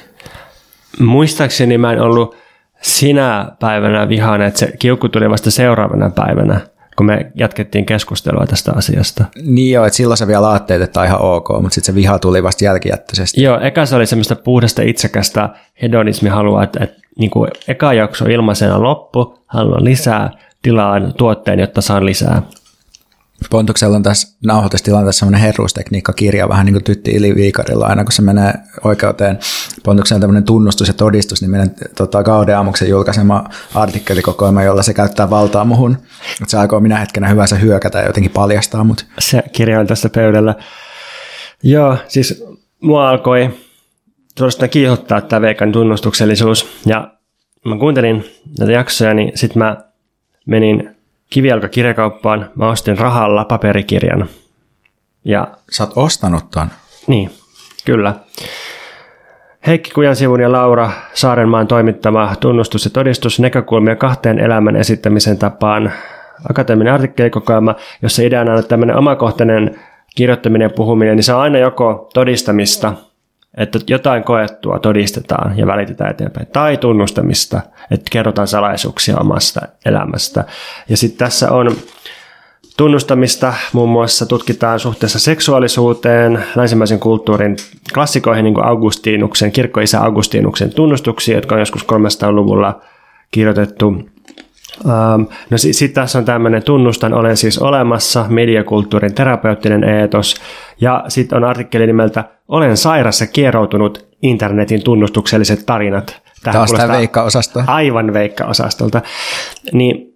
[1.00, 2.36] Muistaakseni mä en ollut
[2.82, 6.62] sinä päivänä vihainen, että se kiukku tuli vasta seuraavana päivänä
[6.99, 9.25] kun me jatkettiin keskustelua tästä asiasta.
[9.43, 12.19] Niin joo, että silloin se vielä ajattelit, että on ihan ok, mutta sitten se viha
[12.19, 13.43] tuli vasta jälkijättöisesti.
[13.43, 15.49] Joo, eka se oli semmoista puhdasta itsekästä
[15.81, 20.31] hedonismihalua, että, että niin kuin eka jakso ilmaisena loppu, haluan lisää,
[20.62, 22.41] tilaan tuotteen, jotta saan lisää.
[23.49, 28.21] Pontuksella on tässä nauhoitustilanteessa semmoinen herruustekniikka-kirja, vähän niin kuin Tytti Ili Viikarilla, aina kun se
[28.21, 29.39] menee oikeuteen.
[29.84, 33.43] Pontuksella on tämmöinen tunnustus ja todistus, niin meidän tota, Gaude Amuksen julkaisema
[33.75, 35.97] artikkelikokoelma, jolla se käyttää valtaa muhun.
[36.47, 39.06] Se aikoo minä hetkenä hyvänsä hyökätä ja jotenkin paljastaa mut.
[39.19, 40.56] Se kirja on tässä pöydällä.
[41.63, 42.43] Joo, siis
[42.82, 43.49] mua alkoi
[44.38, 46.67] suorastaan kiihottaa tämä veikan tunnustuksellisuus.
[46.86, 47.12] Ja
[47.65, 48.25] mä kuuntelin
[48.60, 49.78] näitä jaksoja, niin sitten mä
[50.45, 50.95] menin
[51.30, 54.30] kivijalkakirjakauppaan, mä ostin rahalla paperikirjan.
[55.26, 56.68] Ja, Sä oot ostanut ton?
[57.08, 57.32] Niin,
[57.86, 58.15] kyllä.
[59.68, 65.92] Heikki Kujansivun ja Laura Saarenmaan toimittama tunnustus ja todistus näkökulmia kahteen elämän esittämisen tapaan
[66.50, 69.80] akateeminen artikkelikokoelma, jossa ideana on tämmöinen omakohtainen
[70.15, 72.94] kirjoittaminen ja puhuminen, niin se on aina joko todistamista–
[73.57, 80.43] että jotain koettua todistetaan ja välitetään eteenpäin, tai tunnustamista, että kerrotaan salaisuuksia omasta elämästä.
[80.89, 81.75] Ja sitten tässä on
[82.77, 87.55] tunnustamista, muun muassa tutkitaan suhteessa seksuaalisuuteen, länsimäisen kulttuurin
[87.93, 92.81] klassikoihin, niin kuin Augustinuksen, kirkkoisä Augustinuksen tunnustuksia, jotka on joskus 300-luvulla
[93.31, 94.09] kirjoitettu.
[94.86, 100.36] Um, no sitten sit tässä on tämmöinen tunnustan, olen siis olemassa, mediakulttuurin terapeuttinen eetos,
[100.82, 106.22] ja sitten on artikkeli nimeltä olen sairas ja kieroutunut internetin tunnustukselliset tarinat.
[106.44, 107.63] Tämä on tämä veikka-osasto.
[107.68, 109.02] Aivan veikka-osastolta.
[109.74, 110.10] Niin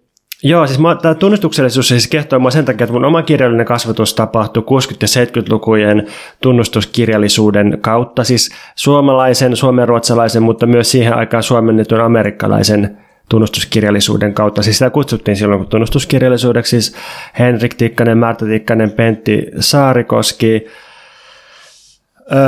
[0.46, 4.14] Joo, siis mä, tämä tunnustuksellisuus siis kehtoo mua sen takia, että mun oma kirjallinen kasvatus
[4.14, 4.66] tapahtui 60-
[5.00, 6.06] ja 70-lukujen
[6.40, 14.62] tunnustuskirjallisuuden kautta, siis suomalaisen, suomenruotsalaisen, mutta myös siihen aikaan suomennetun amerikkalaisen tunnustuskirjallisuuden kautta.
[14.62, 16.96] Siis sitä kutsuttiin silloin kun tunnustuskirjallisuudeksi, siis
[17.38, 20.66] Henrik Tikkanen, Märtä Tikkanen, Pentti Saarikoski,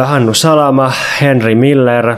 [0.05, 2.17] Hannu Salama, Henry Miller,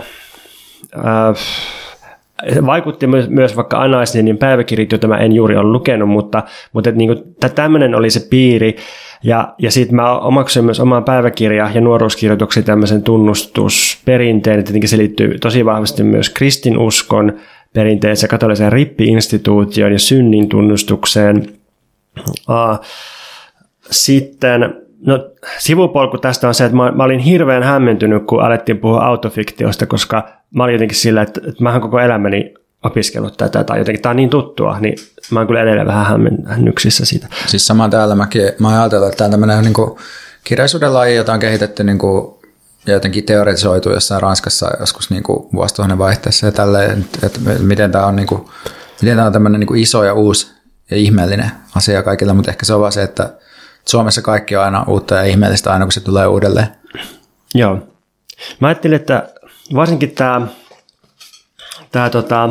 [2.67, 6.43] vaikutti myös vaikka Anna Esninin päiväkirjat, joita mä en juuri ole lukenut, mutta,
[6.73, 7.11] mutta niin
[7.55, 8.77] tämmöinen oli se piiri.
[9.23, 14.65] Ja, ja sitten mä omaksuin myös oman päiväkirja- ja nuoruuskirjoituksen tämmöisen tunnustusperinteen.
[14.65, 17.33] Tietenkin se liittyy tosi vahvasti myös kristinuskon
[17.79, 21.47] perinteeseen, katoliseen rippi-instituutioon ja synnin tunnustukseen.
[23.91, 24.75] Sitten
[25.07, 29.87] No sivupolku tästä on se, että mä, mä olin hirveän hämmentynyt, kun alettiin puhua autofiktiosta,
[29.87, 34.03] koska mä olin jotenkin sillä, että, että mä oon koko elämäni opiskellut tätä tai jotenkin
[34.03, 34.95] tämä on niin tuttua, niin
[35.31, 37.27] mä oon kyllä edelleen vähän hämmennyksissä siitä.
[37.47, 39.75] Siis sama täällä mäkin, mä ajatellut, että tämä tämmöinen niin
[40.45, 42.38] kirjallisuuden laji, jota on kehitetty niin kuin,
[42.87, 48.07] ja jotenkin teoretisoitu jossain Ranskassa joskus niin kuin vuosituhannen vaihteessa ja tälleen, että, miten tämä
[48.07, 48.49] on, niin kuin,
[49.03, 50.53] miten tämä on tämmöinen niin kuin iso ja uusi
[50.91, 53.35] ja ihmeellinen asia kaikille, mutta ehkä se on vaan se, että
[53.89, 56.69] Suomessa kaikki on aina uutta ja ihmeellistä aina, kun se tulee uudelleen.
[57.55, 57.79] Joo.
[58.61, 59.29] Mä ajattelin, että
[59.75, 60.47] varsinkin tämä,
[61.93, 62.49] tämä tota,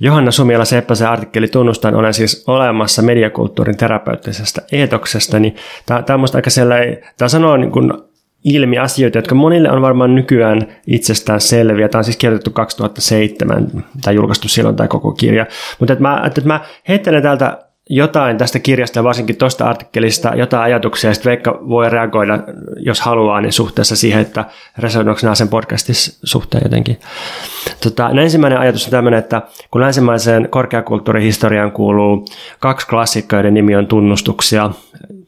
[0.00, 5.56] Johanna Sumiala Seppäsen artikkeli Tunnustan olen siis olemassa mediakulttuurin terapeuttisesta eetoksesta, niin
[5.86, 7.92] tämä, tämä on aika sellainen, tämä sanoo niin kuin
[8.46, 11.88] ilmi asioita, jotka monille on varmaan nykyään itsestään selviä.
[11.88, 15.46] Tämä on siis kirjoitettu 2007 tai julkaistu silloin tämä koko kirja.
[15.78, 17.58] Mutta että mä, että mä heittelen täältä
[17.90, 22.38] jotain tästä kirjasta ja varsinkin tuosta artikkelista, jotain ajatuksia, ja sitten Veikka voi reagoida,
[22.76, 24.44] jos haluaa, niin suhteessa siihen, että
[24.78, 27.00] resonoiko nämä sen podcastin suhteen jotenkin.
[27.82, 32.24] Tota, no ensimmäinen ajatus on tämmöinen, että kun länsimaiseen korkeakulttuurihistoriaan kuuluu
[32.60, 34.70] kaksi klassikkoa, joiden nimi on tunnustuksia,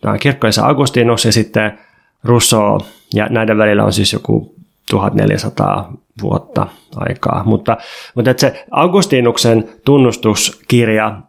[0.00, 1.78] tämä on kirkkoisa Augustinus ja sitten
[2.24, 2.80] Rousseau,
[3.14, 4.54] ja näiden välillä on siis joku
[4.90, 5.92] 1400
[6.22, 6.66] vuotta
[6.96, 7.42] aikaa.
[7.44, 7.76] Mutta,
[8.14, 11.20] mutta että se Augustinuksen tunnustuskirja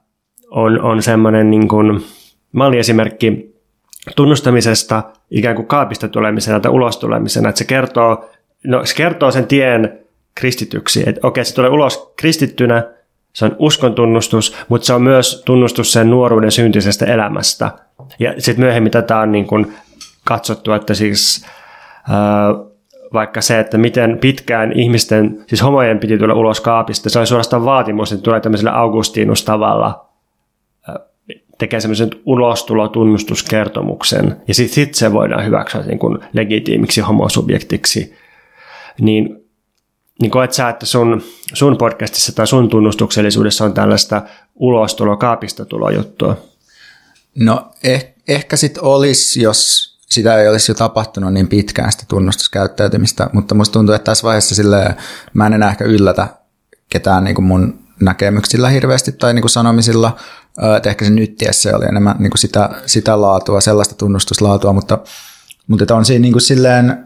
[0.51, 2.05] on, on semmoinen niin kuin
[2.51, 3.55] malliesimerkki
[4.15, 8.29] tunnustamisesta ikään kuin kaapista tulemisena tai ulos tulemisena, että se kertoo,
[8.63, 9.99] no, se kertoo sen tien
[10.35, 12.83] kristityksi, että okei, se tulee ulos kristittynä,
[13.33, 17.71] se on uskon tunnustus, mutta se on myös tunnustus sen nuoruuden syntisestä elämästä.
[18.19, 19.73] Ja sitten myöhemmin tätä on niin kuin
[20.25, 21.45] katsottu, että siis
[23.13, 27.65] vaikka se, että miten pitkään ihmisten, siis homojen piti tulla ulos kaapista, se oli suorastaan
[27.65, 30.09] vaatimus, että tulee tämmöisellä Augustinus-tavalla
[31.59, 38.15] tekee semmoisen ulostulotunnustuskertomuksen, ja sitten sit se voidaan hyväksyä niin kuin legitiimiksi homosubjektiksi,
[38.99, 39.45] niin,
[40.21, 41.21] niin koet sä, että sun,
[41.53, 44.21] sun podcastissa tai sun tunnustuksellisuudessa on tällaista
[44.55, 45.65] ulostulo, kaapista?
[47.35, 53.29] No eh, ehkä sitten olisi, jos sitä ei olisi jo tapahtunut niin pitkään sitä tunnustuskäyttäytymistä,
[53.33, 54.95] mutta musta tuntuu, että tässä vaiheessa sille
[55.33, 56.27] mä en enää ehkä yllätä
[56.89, 60.17] ketään niin kuin mun näkemyksillä hirveästi tai niin kuin sanomisilla.
[60.77, 64.97] Että ehkä se nyttiessä oli enemmän niin kuin sitä, sitä laatua, sellaista tunnustuslaatua, mutta,
[65.67, 67.05] mutta on siinä niin kuin silleen,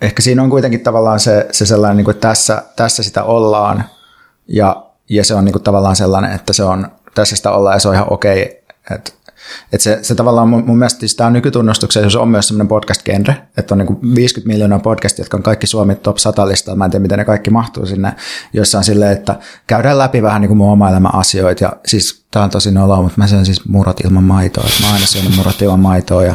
[0.00, 3.84] ehkä siinä on kuitenkin tavallaan se, se sellainen, niin kuin, että tässä, tässä sitä ollaan
[4.48, 7.80] ja, ja se on niin kuin tavallaan sellainen, että se on, tässä sitä ollaan ja
[7.80, 9.12] se on ihan okei, että
[9.72, 13.34] et se, se tavallaan mun, mun mielestä siis tämä nykytunnustuksen, se on myös semmoinen podcast-genre,
[13.56, 16.90] että on niin 50 miljoonaa podcastia, jotka on kaikki Suomi top 100 listalla, mä en
[16.90, 18.12] tiedä miten ne kaikki mahtuu sinne,
[18.52, 21.64] jossa on silleen, että käydään läpi vähän niin kuin mun oma elämä asioita.
[21.64, 24.92] Ja siis tämä on tosi noloa, mutta mä syön siis murot ilman maitoa, että mä
[24.92, 26.34] aina syön murot ilman maitoa ja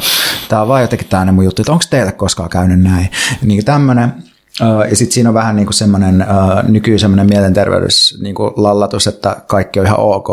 [0.49, 3.09] tämä on vaan jotenkin tämmöinen mun juttu, että onko teille koskaan käynyt näin,
[3.41, 4.13] niin tämmöinen,
[4.89, 6.25] ja sitten siinä on vähän niin semmoinen
[6.67, 10.27] nyky semmoinen mielenterveys niin lallatus, että kaikki on ihan ok,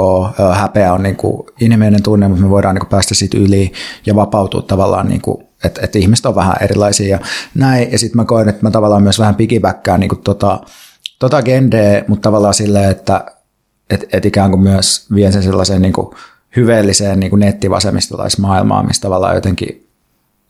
[0.54, 1.16] häpeä on niin
[1.60, 3.72] inhimillinen tunne, mutta me voidaan niin päästä siitä yli
[4.06, 7.18] ja vapautua tavallaan, niin kuin, että, että ihmiset on vähän erilaisia ja
[7.54, 7.92] näin.
[7.92, 10.60] Ja sitten mä koen, että mä tavallaan myös vähän pigibackkaan niin tota,
[11.18, 13.24] tota gendeä, mutta tavallaan silleen, että
[13.90, 15.94] et, et ikään kuin myös vien sen sellaiseen niin
[16.56, 19.88] hyveelliseen niin nettivasemmistolaismaailmaan, missä tavallaan jotenkin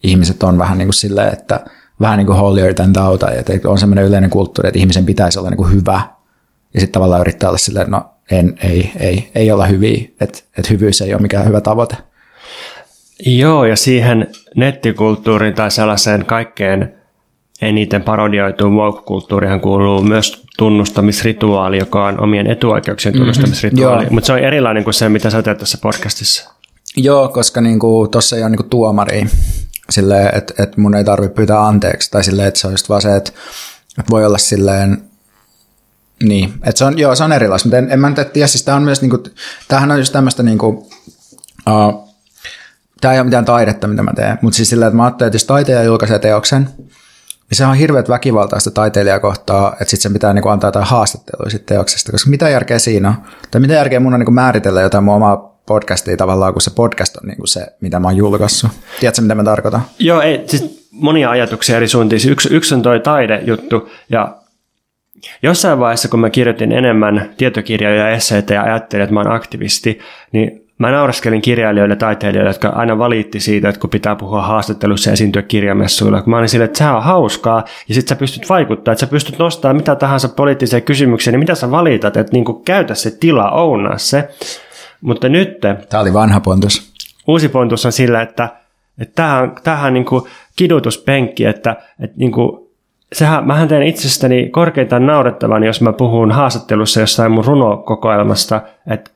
[0.03, 1.61] ihmiset on vähän niin silleen, että–
[2.01, 5.39] vähän niin kuin holier than thou, tai että on semmoinen yleinen kulttuuri, että ihmisen pitäisi
[5.39, 6.01] olla niin kuin hyvä,
[6.75, 10.71] ja sitten tavallaan yrittää olla silleen, no en, ei, ei, ei olla hyviä, että, että
[10.71, 11.97] hyvyys ei ole mikään hyvä tavoite.
[13.27, 16.95] Joo, ja siihen nettikulttuuriin tai sellaiseen kaikkeen
[17.63, 23.19] eniten parodioituun woke-kulttuurihan kuuluu myös tunnustamisrituaali, joka on omien etuoikeuksien mhm.
[23.19, 26.53] tunnustamisrituaali, mm-hmm, mutta se on erilainen kuin se, mitä sä teet tässä podcastissa.
[26.97, 29.27] Joo, koska niinku, tuossa ei ole niinku tuomari,
[29.91, 33.17] silleen, että, että mun ei tarvitse pyytää anteeksi, tai silleen, että se just vaan se,
[33.17, 33.33] että,
[33.99, 35.03] että voi olla silleen,
[36.23, 38.65] niin, että se on, joo, se on erilaista, mutta en, en mä nyt tiedä, siis
[38.65, 39.19] tämä on myös, niinku,
[39.69, 40.67] tämähän on just tämmöistä niinku,
[41.69, 42.11] uh,
[43.01, 45.35] tämä ei ole mitään taidetta, mitä mä teen, mutta siis silleen, että mä ajattelin, että
[45.35, 46.69] jos taiteilija julkaisee teoksen,
[47.51, 51.67] niin se on hirveät väkivaltaista taiteilijakohtaa, että sitten se pitää niinku antaa jotain haastattelua siitä
[51.67, 53.15] teoksesta, koska mitä järkeä siinä on?
[53.51, 57.17] Tai mitä järkeä mun on niinku määritellä jotain mun omaa podcastia tavallaan, kun se podcast
[57.17, 58.71] on niin kuin se, mitä mä oon julkaissut.
[59.01, 59.83] Tiedätkö, mitä mä tarkoitan?
[59.99, 62.21] Joo, ei, siis monia ajatuksia eri suuntiin.
[62.21, 64.37] Siis yksi, yksi on toi taidejuttu, ja
[65.43, 69.99] jossain vaiheessa, kun mä kirjoitin enemmän tietokirjoja ja esseitä ja ajattelin, että mä oon aktivisti,
[70.33, 75.11] niin mä nauraskelin kirjailijoille ja taiteilijoille, jotka aina valitti siitä, että kun pitää puhua haastattelussa
[75.11, 76.23] ja esiintyä kirjamessuilla.
[76.23, 79.07] Kun mä olin sille, että se on hauskaa ja sitten sä pystyt vaikuttaa, että sä
[79.07, 83.51] pystyt nostamaan mitä tahansa poliittisia kysymyksiä, niin mitä sä valitat, että niin käytä se tila,
[83.51, 84.29] ounaa se.
[85.01, 85.61] Mutta nyt...
[85.61, 86.93] Tämä oli vanha pontus.
[87.27, 88.49] Uusi pontus on sillä, että,
[88.99, 90.25] että tämähän, on, tämähän on niin kuin
[90.57, 92.71] kidutuspenkki, että, että niin kuin,
[93.13, 99.11] sehän, mähän teen itsestäni korkeintaan naurettavan, jos mä puhun haastattelussa jossain mun runokokoelmasta, että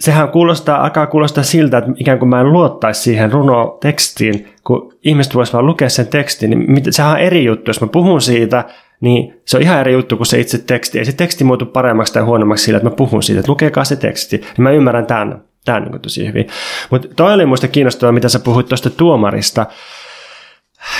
[0.00, 5.34] sehän kuulostaa, alkaa kuulostaa siltä, että ikään kuin mä en luottaisi siihen runotekstiin, kun ihmiset
[5.34, 8.64] voisivat vaan lukea sen tekstin, niin sehän on eri juttu, jos mä puhun siitä,
[9.00, 10.98] niin se on ihan eri juttu kuin se itse teksti.
[10.98, 13.96] Ei se teksti muutu paremmaksi tai huonommaksi sillä, että mä puhun siitä, että lukekaa se
[13.96, 14.36] teksti.
[14.36, 16.48] Niin mä ymmärrän tämän, tämän niin tosi hyvin.
[16.90, 19.66] Mutta toi oli muista kiinnostavaa, mitä sä puhuit tuosta tuomarista,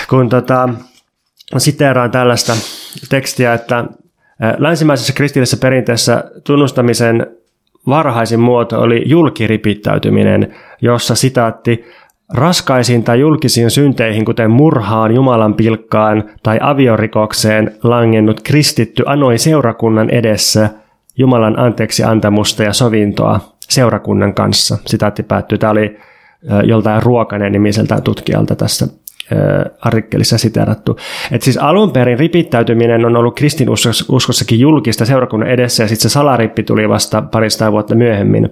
[0.09, 0.69] kun tota,
[1.59, 2.57] siteeraan tällaista
[3.09, 3.85] tekstiä, että
[4.59, 7.27] länsimaisessa kristillisessä perinteessä tunnustamisen
[7.87, 11.85] varhaisin muoto oli julkiripittäytyminen, jossa sitaatti
[12.35, 20.71] Raskaisiin tai julkisiin synteihin, kuten murhaan, Jumalan pilkkaan tai aviorikokseen langennut kristitty anoi seurakunnan edessä
[21.19, 24.79] Jumalan anteeksi antamusta ja sovintoa seurakunnan kanssa.
[24.87, 25.59] Sitaatti päättyy.
[25.59, 25.99] Tämä oli
[26.65, 28.87] joltain Ruokanen nimiseltä tutkijalta tässä
[29.81, 30.99] artikkelissa siterattu.
[31.33, 36.63] Et siis alun perin ripittäytyminen on ollut kristinuskossakin julkista seurakunnan edessä ja sitten se salarippi
[36.63, 38.51] tuli vasta parista vuotta myöhemmin.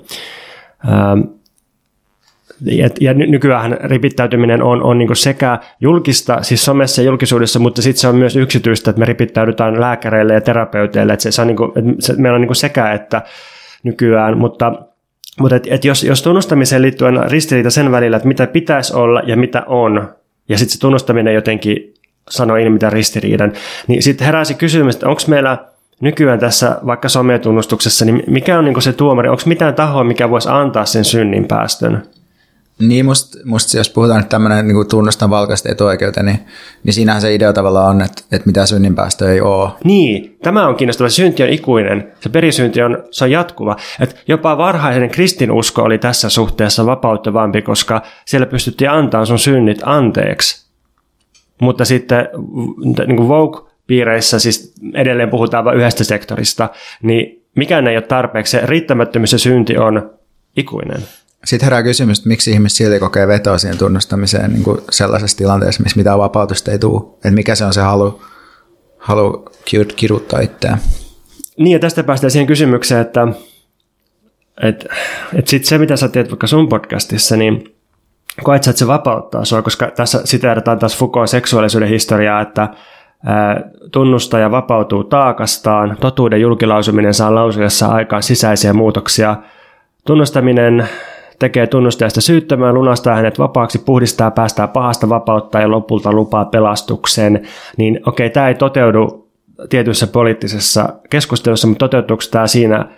[3.01, 8.09] Ja, nykyään ripittäytyminen on, on niin sekä julkista, siis somessa ja julkisuudessa, mutta sitten se
[8.09, 11.73] on myös yksityistä, että me ripittäydytään lääkäreille ja terapeuteille, että se, se on niin kuin,
[11.75, 13.23] että se, meillä on niin sekä että
[13.83, 14.73] nykyään, mutta
[15.41, 19.23] mutta et, et jos, jos tunnustamiseen liittyy aina ristiriita sen välillä, että mitä pitäisi olla
[19.27, 20.09] ja mitä on,
[20.49, 21.95] ja sitten se tunnustaminen jotenkin
[22.31, 23.53] sanoo ilmi tämän ristiriidan,
[23.87, 25.59] niin sitten heräsi kysymys, että onko meillä
[26.01, 29.29] nykyään tässä vaikka sometunnustuksessa, niin mikä on niin se tuomari?
[29.29, 32.03] Onko mitään tahoa, mikä voisi antaa sen synnin päästön?
[32.79, 36.41] Niin, musta, musta jos puhutaan nyt tämmöinen niin tunnustan valkoista etuoikeuteen, niin,
[36.85, 39.71] niin siinähän se idea tavallaan on, että, että mitä synnin päästö ei ole.
[39.85, 41.09] Niin, tämä on kiinnostava.
[41.09, 42.13] Synti on ikuinen.
[42.21, 43.77] Se perisynti on, se on jatkuva.
[44.01, 50.67] Et jopa varhaisen kristinusko oli tässä suhteessa vapauttavampi, koska siellä pystyttiin antamaan sun synnit anteeksi.
[51.61, 52.29] Mutta sitten
[53.07, 56.69] niin kuin Vogue-piireissä, siis edelleen puhutaan vain yhdestä sektorista,
[57.03, 58.51] niin mikään ei ole tarpeeksi.
[58.51, 60.11] Se riittämättömyys ja synti on
[60.57, 61.01] ikuinen.
[61.45, 65.83] Sitten herää kysymys, että miksi ihmiset silti kokee vetoa siihen tunnustamiseen niin kuin sellaisessa tilanteessa,
[65.83, 67.15] missä mitään vapautusta ei tule.
[67.15, 68.23] Että mikä se on se halu,
[68.99, 69.45] halu
[69.97, 70.79] kirjoittaa itseään.
[71.59, 73.29] Niin ja tästä päästään siihen kysymykseen, että,
[74.63, 74.87] että,
[75.35, 77.75] että sit se mitä sä teet vaikka sun podcastissa, niin
[78.43, 82.69] koet sä, että se vapauttaa sua, koska tässä siteerataan taas Foucault seksuaalisuuden historiaa, että
[83.93, 89.37] tunnustaja vapautuu taakastaan, totuuden julkilausuminen saa lausujassa aikaan sisäisiä muutoksia,
[90.07, 90.89] tunnustaminen
[91.39, 98.01] tekee tunnustajasta syyttömään, lunastaa hänet vapaaksi, puhdistaa, päästää pahasta vapautta ja lopulta lupaa pelastuksen, niin
[98.07, 99.29] okei, tämä ei toteudu
[99.69, 102.89] tietyissä poliittisessa keskustelussa, mutta toteutuuko tämä siinä,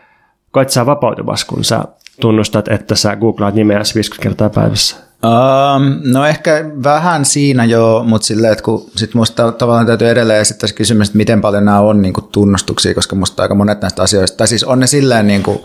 [0.50, 1.84] koet sä vapautuvas, kun sä
[2.20, 4.96] tunnustat, että sä googlaat nimeäsi 50 kertaa päivässä?
[5.24, 10.40] Um, no ehkä vähän siinä jo, mutta silleen, että kun sit musta tavallaan täytyy edelleen
[10.40, 14.02] esittää kysymys, että miten paljon nämä on niin kuin tunnustuksia, koska musta aika monet näistä
[14.02, 15.58] asioista, tai siis on ne silleen niin kuin,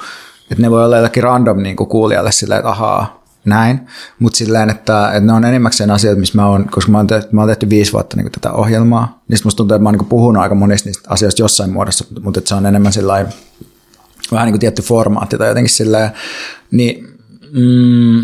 [0.52, 3.88] että ne voi olla jollakin random niin kuin kuulijalle silleen, että ahaa, näin,
[4.20, 7.30] mutta silleen, että, että ne on enimmäkseen asioita, missä mä oon, koska mä oon, tehty,
[7.32, 9.98] mä oon tehty viisi vuotta niin kuin tätä ohjelmaa, niin musta tuntuu, että mä oon
[9.98, 13.26] niin puhunut aika monista niistä asioista jossain muodossa, mutta että se on enemmän sillä
[14.32, 16.12] vähän niin kuin tietty formaatti tai jotenkin silleen,
[16.72, 17.18] niin
[17.52, 18.24] mm,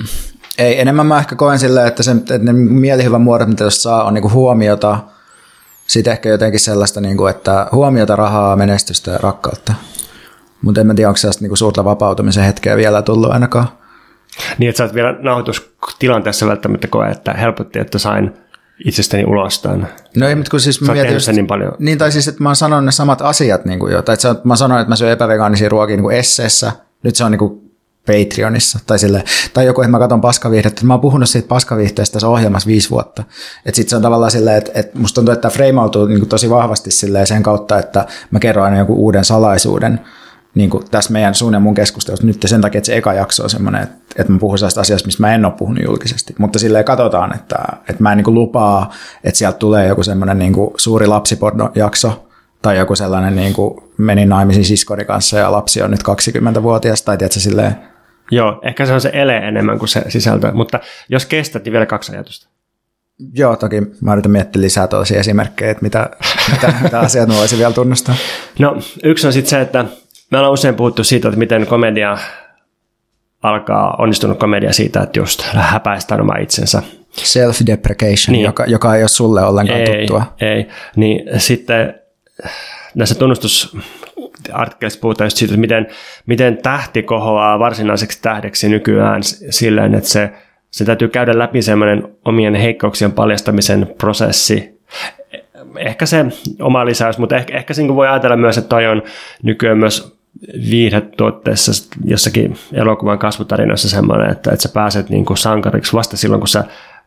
[0.57, 4.03] ei, enemmän mä ehkä koen silleen, että, se, että ne mielihyvän muodot, mitä jos saa,
[4.03, 4.99] on niin kuin huomiota,
[5.87, 9.73] sitten ehkä jotenkin sellaista, niin kuin, että huomiota, rahaa, menestystä ja rakkautta.
[10.61, 13.67] Mutta en mä tiedä, onko sellaista niinku suurta vapautumisen hetkeä vielä tullut ainakaan.
[14.57, 18.33] Niin, että sä oot vielä nauhoitustilanteessa välttämättä koe, että helpotti, että sain
[18.85, 19.87] itsestäni ulos tämän.
[20.15, 21.73] No ei, mutta kun siis mä mietin just, niin paljon.
[21.79, 24.01] Niin, tai siis, että mä oon sanonut ne samat asiat niin kuin jo.
[24.01, 26.71] Tai että mä sanoin, että mä syön epävegaanisia ruokia niin kuin esseessä.
[27.03, 27.67] Nyt se on niin kuin
[28.07, 28.79] Patreonissa.
[28.87, 30.85] Tai, sille, tai joku, että mä katson paskaviihdettä.
[30.85, 33.23] Mä oon puhunut siitä paskaviihteestä tässä ohjelmassa viisi vuotta.
[33.65, 36.49] Että sitten se on tavallaan silleen, että, että musta tuntuu, että tämä freimautuu niin tosi
[36.49, 39.99] vahvasti silleen sen kautta, että mä kerron aina joku uuden salaisuuden
[40.57, 43.43] niin kuin tässä meidän sun ja mun keskustelussa nyt sen takia, että se eka jakso
[43.43, 46.35] on semmoinen, että, että mä puhun sellaista asiasta, mistä mä en ole puhunut julkisesti.
[46.39, 47.55] Mutta silleen katsotaan, että,
[47.89, 48.93] että mä en niin kuin lupaa,
[49.23, 52.27] että sieltä tulee joku semmoinen niin kuin suuri lapsiporno-jakso,
[52.61, 56.03] tai joku sellainen niin kuin menin naimisiin siskoni kanssa ja lapsi on nyt
[56.59, 57.75] 20-vuotias, tai tiedätkö silleen...
[58.31, 61.85] Joo, ehkä se on se ele enemmän kuin se sisältö, mutta jos kestät, niin vielä
[61.85, 62.47] kaksi ajatusta.
[63.33, 66.09] Joo, toki mä yritän miettiä lisää toisia esimerkkejä, että mitä,
[66.51, 68.15] mitä, mitä asiat voisi vielä tunnustaa.
[68.59, 69.85] No, yksi on sitten se, että
[70.31, 72.17] me ollaan usein puhuttu siitä, että miten komedia
[73.43, 76.81] alkaa, onnistunut komedia siitä, että just häpäistään oma itsensä.
[77.17, 78.45] Self-deprecation, niin.
[78.45, 80.35] joka, joka ei ole sulle ollenkaan ei, tuttua.
[80.41, 81.99] Ei, niin sitten
[82.95, 85.87] näissä tunnustusartikkelissa puhutaan just siitä, että miten,
[86.25, 90.31] miten tähti kohoaa varsinaiseksi tähdeksi nykyään silleen, että se,
[90.71, 94.81] se täytyy käydä läpi semmoinen omien heikkouksien paljastamisen prosessi,
[95.77, 96.25] ehkä se
[96.61, 99.03] oma lisäys, mutta ehkä, ehkä siinä voi ajatella myös, että toi on
[99.43, 100.16] nykyään myös
[100.69, 101.71] viihdetuotteessa
[102.05, 106.63] jossakin elokuvan kasvutarinoissa semmoinen, että, että sä pääset niin kuin sankariksi vasta silloin, kun sä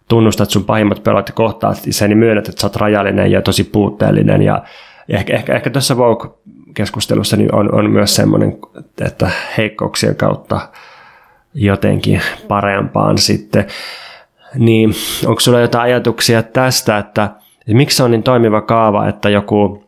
[0.09, 3.65] tunnustat sun pahimmat pelot ja kohtaat sen, niin myönnät, että sä oot rajallinen ja tosi
[3.65, 4.43] puutteellinen.
[4.43, 4.63] Ja
[5.09, 8.59] ehkä, ehkä, ehkä tässä Vogue-keskustelussa niin on, on myös semmoinen,
[9.01, 10.69] että heikkouksien kautta
[11.55, 13.67] jotenkin parempaan sitten.
[14.55, 14.95] Niin
[15.27, 17.25] onko sulla jotain ajatuksia tästä, että,
[17.61, 19.85] että miksi se on niin toimiva kaava, että joku,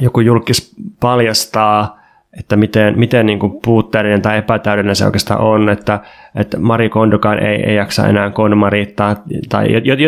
[0.00, 1.99] joku julkis paljastaa–
[2.38, 6.00] että miten, miten niin kuin puutteellinen tai epätäydellinen se oikeastaan on, että,
[6.34, 9.16] että Mari Kondokaan ei, ei jaksa enää konmarittaa,
[9.48, 9.66] tai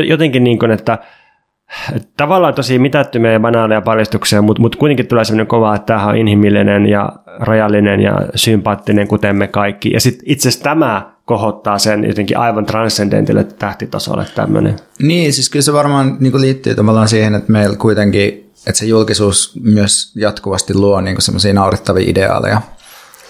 [0.08, 0.98] jotenkin niin kuin, että,
[1.96, 6.06] että tavallaan tosi mitättömiä ja banaaleja paljastuksia, mutta, mutta kuitenkin tulee sellainen kova, että tämä
[6.06, 9.90] on inhimillinen ja rajallinen ja sympaattinen, kuten me kaikki.
[9.90, 14.76] Ja sitten itse asiassa tämä kohottaa sen jotenkin aivan transcendentille tähtitasolle tämmöinen.
[15.02, 19.52] Niin, siis kyllä se varmaan niin liittyy tavallaan siihen, että meillä kuitenkin että se julkisuus
[19.62, 22.60] myös jatkuvasti luo niin semmoisia naurettavia ideaaleja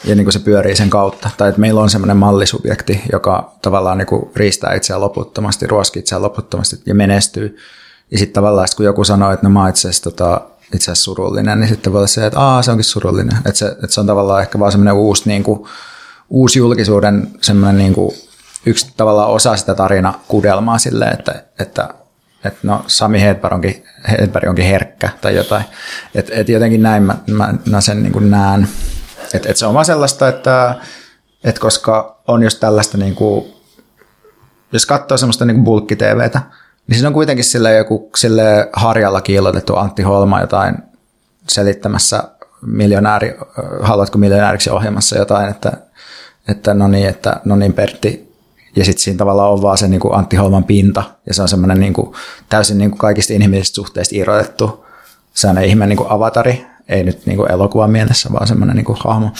[0.04, 1.30] ja niin kuin se pyörii sen kautta.
[1.36, 6.22] Tai että meillä on semmoinen mallisubjekti, joka tavallaan niin kuin riistää itseään loputtomasti, ruoskii itseään
[6.22, 7.56] loputtomasti ja menestyy.
[8.10, 10.40] Ja sitten tavallaan, kun joku sanoo, että no mä itse asiassa, tota,
[10.74, 13.36] itse asiassa surullinen, niin sitten voi olla se, että Aa, se onkin surullinen.
[13.36, 15.68] Että se, että se on tavallaan ehkä vaan semmoinen uusi, niin kuin,
[16.30, 18.16] uusi julkisuuden semmoinen niin kuin,
[18.66, 21.88] yksi tavallaan osa sitä tarina kudelmaa silleen, että, että
[22.44, 25.64] että no Sami Hedberg onkin, Hedberg onkin herkkä tai jotain.
[26.14, 28.68] Että et jotenkin näin mä, mä, mä sen niin kuin näen.
[29.34, 30.74] Että et se on vaan sellaista, että
[31.44, 33.52] et koska on just tällaista, niin kuin,
[34.72, 36.40] jos katsoo semmoista niin bulkki-TVtä,
[36.86, 40.74] niin siinä on kuitenkin sille joku sille harjalla kiilotettu Antti Holma jotain
[41.48, 42.24] selittämässä
[42.66, 43.36] miljonääri,
[43.80, 45.72] haluatko miljonääriksi ohjelmassa jotain, että,
[46.48, 48.31] että no niin, että no niin Pertti,
[48.76, 51.48] ja sitten siinä tavallaan on vaan se niin kuin Antti Holman pinta, ja se on
[51.48, 52.12] semmoinen niin kuin,
[52.48, 54.84] täysin niin kuin kaikista inhimillisistä suhteista irrotettu.
[55.34, 58.98] Sellainen ihme niin kuin avatari, ei nyt niin kuin elokuvan mielessä, vaan semmoinen niin kuin
[59.04, 59.30] hahmo.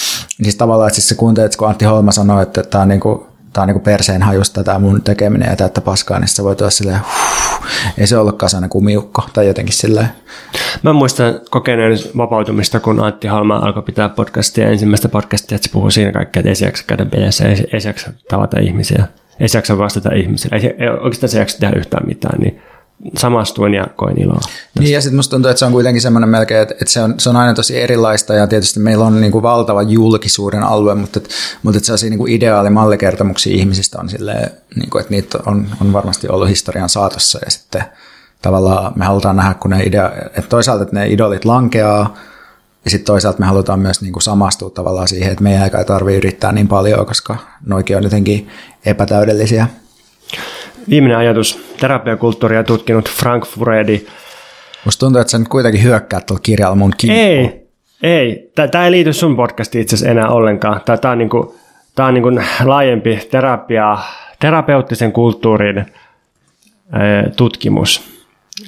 [0.42, 3.20] Siis tavallaan, että siis se kuuntelet, kun Antti Holma sanoo, että tämä on niin kuin,
[3.52, 6.70] tämä on niin perseen hajusta tämä mun tekeminen ja täyttä paskaa, niin se voi tulla
[6.70, 7.66] silleen, huh,
[7.98, 10.08] ei se ollutkaan sellainen kumiukko tai jotenkin silleen.
[10.82, 15.90] Mä muistan kokeneen vapautumista, kun Antti Halma alkoi pitää podcastia, ensimmäistä podcastia, että se puhuu
[15.90, 17.06] siinä kaikkea, että ei käydä
[17.72, 17.80] ei,
[18.30, 19.06] tavata ihmisiä,
[19.42, 22.62] ei se jaksa vastata ihmisille, ei, ei oikeastaan se jaksa tehdä yhtään mitään, niin
[23.18, 24.34] samastuin ja koin iloa.
[24.34, 24.80] Tästä.
[24.80, 27.14] Niin ja sitten musta tuntuu, että se on kuitenkin semmoinen melkein, että, että se, on,
[27.18, 31.18] se on aina tosi erilaista ja tietysti meillä on niin kuin valtava julkisuuden alue, mutta,
[31.18, 31.30] että,
[31.62, 35.92] mutta että sellaisia niin kuin ideaalimallikertomuksia ihmisistä on silleen, niin kuin, että niitä on, on
[35.92, 37.84] varmasti ollut historian saatossa ja sitten
[38.42, 42.16] tavallaan me halutaan nähdä, kun ne idea, että toisaalta että ne idolit lankeaa
[42.84, 46.16] ja sitten toisaalta me halutaan myös niin kuin samastua tavallaan siihen, että meidän ei tarvitse
[46.16, 48.48] yrittää niin paljon, koska noikin on jotenkin
[48.86, 49.66] epätäydellisiä.
[50.90, 51.74] Viimeinen ajatus.
[51.80, 54.06] Terapiakulttuuria tutkinut Frank Furedi.
[54.84, 57.26] Musta tuntuu, että sä nyt kuitenkin hyökkäät tuolla kirjalla mun kimppuun.
[57.26, 57.68] Ei,
[58.02, 58.52] ei.
[58.70, 60.80] Tämä ei liity sun podcastiin itse asiassa enää ollenkaan.
[61.00, 61.56] Tämä on, niinku,
[61.94, 62.30] tää on niinku
[62.64, 63.98] laajempi terapia,
[64.40, 65.86] terapeuttisen kulttuurin
[67.36, 68.02] tutkimus.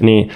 [0.00, 0.30] Niin,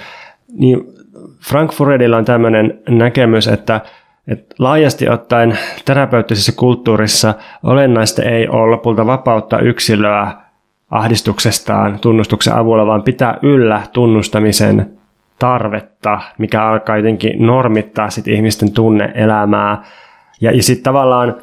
[0.47, 0.98] niin
[1.41, 3.81] Frank Furedilla on tämmöinen näkemys, että,
[4.27, 7.33] että laajasti ottaen terapeuttisessa kulttuurissa
[7.63, 10.31] olennaista ei ole lopulta vapauttaa yksilöä
[10.91, 14.91] ahdistuksestaan tunnustuksen avulla, vaan pitää yllä tunnustamisen
[15.39, 19.83] tarvetta, mikä alkaa jotenkin normittaa sit ihmisten tunneelämää.
[20.41, 21.35] Ja, ja sitten tavallaan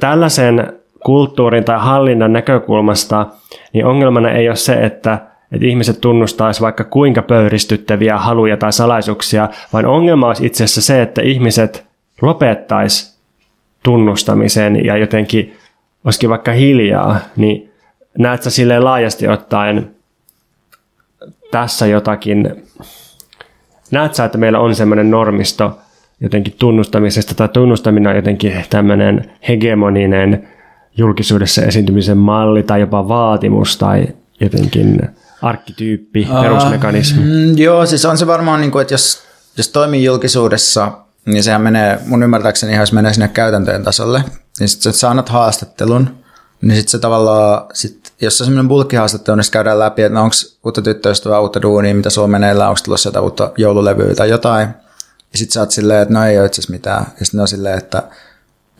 [0.00, 0.72] tällaisen
[1.04, 3.26] kulttuurin tai hallinnan näkökulmasta,
[3.72, 5.18] niin ongelmana ei ole se, että,
[5.52, 11.02] että ihmiset tunnustaisi vaikka kuinka pöyristyttäviä haluja tai salaisuuksia, vaan ongelma olisi itse asiassa se,
[11.02, 11.86] että ihmiset
[12.22, 13.18] lopettaisi
[13.82, 15.56] tunnustamisen ja jotenkin
[16.04, 17.70] olisikin vaikka hiljaa, niin
[18.18, 19.90] näet sä silleen laajasti ottaen
[21.50, 22.64] tässä jotakin,
[23.90, 25.78] näet sä, että meillä on semmoinen normisto
[26.20, 30.48] jotenkin tunnustamisesta, tai tunnustaminen on jotenkin tämmöinen hegemoninen
[30.96, 34.06] julkisuudessa esiintymisen malli, tai jopa vaatimus, tai
[34.40, 35.00] jotenkin
[35.42, 37.22] arkkityyppi, uh, perusmekanismi?
[37.22, 39.22] Mm, joo, siis on se varmaan, niin kuin, että jos,
[39.56, 40.92] jos toimii julkisuudessa,
[41.24, 44.24] niin sehän menee, mun ymmärtääkseni ihan jos menee sinne käytäntöjen tasolle,
[44.60, 46.18] niin sitten sä annat haastattelun,
[46.62, 50.22] niin sitten se tavallaan, sit, jos se on semmoinen bulkkihaastattelu, niin käydään läpi, että no
[50.22, 50.34] onko
[50.64, 54.68] uutta tyttöystävää, uutta duunia, mitä sulla meneillään, onko tulossa jotain uutta joululevyä tai jotain.
[55.32, 57.06] Ja sitten sä oot silleen, että no ei ole itse asiassa mitään.
[57.20, 58.02] Ja sitten on silleen, että,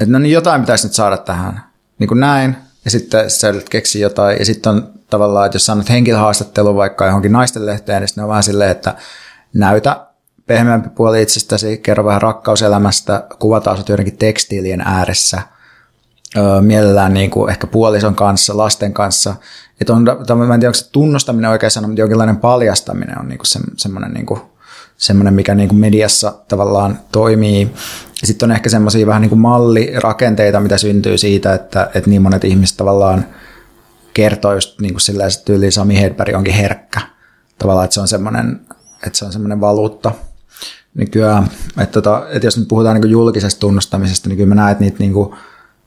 [0.00, 1.62] että no niin jotain pitäisi nyt saada tähän.
[1.98, 2.56] Niin kuin näin.
[2.84, 4.38] Ja sitten sä yrität keksiä jotain.
[4.38, 8.24] Ja sitten on tavallaan, että jos sä annat henkilöhaastattelun vaikka johonkin naisten lehteen, niin sitten
[8.24, 8.94] on vähän silleen, että
[9.54, 10.06] näytä
[10.46, 15.42] pehmeämpi puoli itsestäsi, kerro vähän rakkauselämästä, kuvataan sut joidenkin tekstiilien ääressä–
[16.60, 19.34] mielellään niin kuin ehkä puolison kanssa, lasten kanssa.
[19.80, 23.38] Että on, mä en tiedä, onko se tunnustaminen oikein sana, mutta jonkinlainen paljastaminen on niin
[23.38, 24.40] kuin se, semmoinen, niin kuin,
[24.96, 27.74] semmoinen, mikä niin kuin mediassa tavallaan toimii.
[28.24, 32.44] Sitten on ehkä semmoisia vähän niin kuin mallirakenteita, mitä syntyy siitä, että, että niin monet
[32.44, 33.24] ihmiset tavallaan
[34.18, 37.00] kertoo just niin kuin sillä että tyyli Sami Hedberg onkin herkkä.
[37.58, 38.60] Tavallaan, että se on semmoinen,
[39.06, 40.12] että se on semmoinen valuutta
[40.94, 41.50] nykyään.
[41.78, 44.84] Että, tota, että jos nyt puhutaan niin kuin julkisesta tunnustamisesta, niin kyllä mä näen, että
[44.84, 45.34] niitä niin kuin,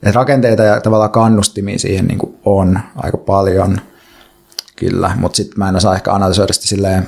[0.03, 3.77] et rakenteita ja tavallaan kannustimia siihen niin kuin on aika paljon,
[4.75, 7.07] kyllä, mutta sitten mä en osaa ehkä analysoida sitä silleen,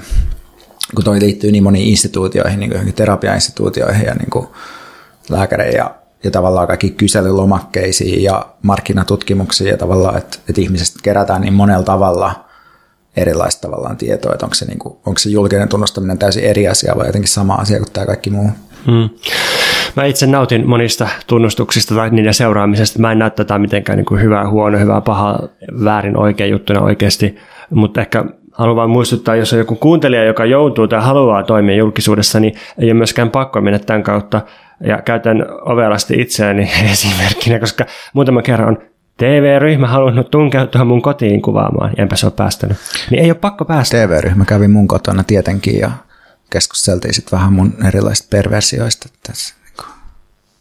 [0.96, 4.48] kun toi liittyy niin moniin instituutioihin, niin kuin terapiainstituutioihin ja niin kuin
[5.30, 11.54] lääkäreihin ja, ja tavallaan kaikki kyselylomakkeisiin ja markkinatutkimuksiin ja tavallaan, että, että ihmisestä kerätään niin
[11.54, 12.46] monella tavalla
[13.18, 16.94] erilaista tavallaan tietoa, että onko se, niin kuin, onko se julkinen tunnustaminen täysin eri asia
[16.98, 18.50] vai jotenkin sama asia kuin tämä kaikki muu.
[18.86, 19.10] Hmm.
[19.96, 23.00] Mä itse nautin monista tunnustuksista tai niiden seuraamisesta.
[23.00, 25.40] Mä en näe tätä mitenkään niin kuin hyvää, huono, hyvää, paha,
[25.84, 27.36] väärin, oikein juttuna oikeasti,
[27.70, 32.39] mutta ehkä haluan vain muistuttaa, jos on joku kuuntelija, joka joutuu tai haluaa toimia julkisuudessa,
[32.39, 34.41] niin ei ole myöskään pakko mennä tämän kautta.
[34.88, 38.78] Ja käytän ovelasti itseäni esimerkkinä, koska muutama kerran on
[39.18, 42.78] TV-ryhmä halunnut tunkeutua mun kotiin kuvaamaan, enpä se ole päästänyt.
[43.12, 43.97] Niin ei ole pakko päästä.
[43.97, 45.91] TV-ryhmä kävi mun kotona tietenkin, ja
[46.49, 49.89] keskusteltiin sitten vähän mun erilaisista perversioista tässä niin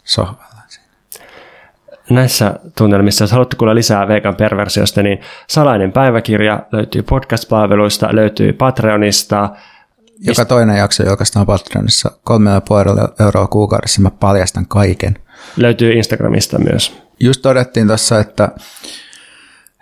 [0.05, 0.52] sohvalla.
[2.15, 9.51] Näissä tunnelmissa, jos haluatte kuulla lisää vegan perversiosta, niin Salainen päiväkirja löytyy podcast-palveluista, löytyy Patreonista.
[10.21, 14.01] Joka toinen jakso julkaistaan Patreonissa 3,5 euroa kuukaudessa.
[14.01, 15.19] Mä paljastan kaiken.
[15.57, 17.03] Löytyy Instagramista myös.
[17.21, 18.49] Just todettiin tuossa, että,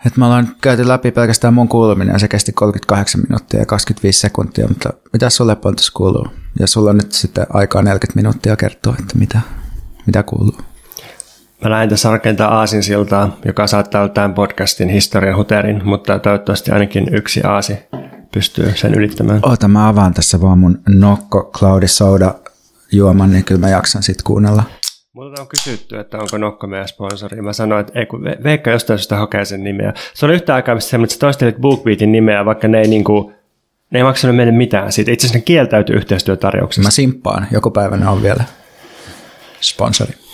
[0.07, 4.20] että me ollaan käyty läpi pelkästään mun kuuluminen ja se kesti 38 minuuttia ja 25
[4.20, 6.28] sekuntia, mutta mitä sulle Pontus kuuluu?
[6.59, 9.41] Ja sulla on nyt sitten aikaa 40 minuuttia kertoa, että mitä,
[10.07, 10.69] mitä kuuluu.
[11.64, 17.14] Mä lähden tässä rakentaa aasinsiltaa, joka saattaa olla tämän podcastin historian huterin, mutta toivottavasti ainakin
[17.14, 17.78] yksi aasi
[18.32, 19.40] pystyy sen ylittämään.
[19.42, 22.34] Oota, mä avaan tässä vaan mun Nokko Cloudy Soda
[22.92, 24.62] juoman, niin kyllä mä jaksan sit kuunnella.
[25.12, 27.42] Multa on kysytty, että onko Nokko meidän sponsori.
[27.42, 29.92] Mä sanoin, että ei, kun Veikka jostain syystä hakee sen nimeä.
[30.14, 33.32] Se oli yhtä aikaa, missä sä toistelit BookBeatin nimeä, vaikka ne ei, niinku,
[33.90, 35.11] ne ei maksanut meille mitään siitä.
[35.11, 36.86] Itse asiassa ne kieltäytyi yhteistyötarjouksesta.
[36.86, 37.46] Mä simppaan.
[37.50, 38.44] Joku päivä ne on vielä
[39.61, 40.30] sponsori.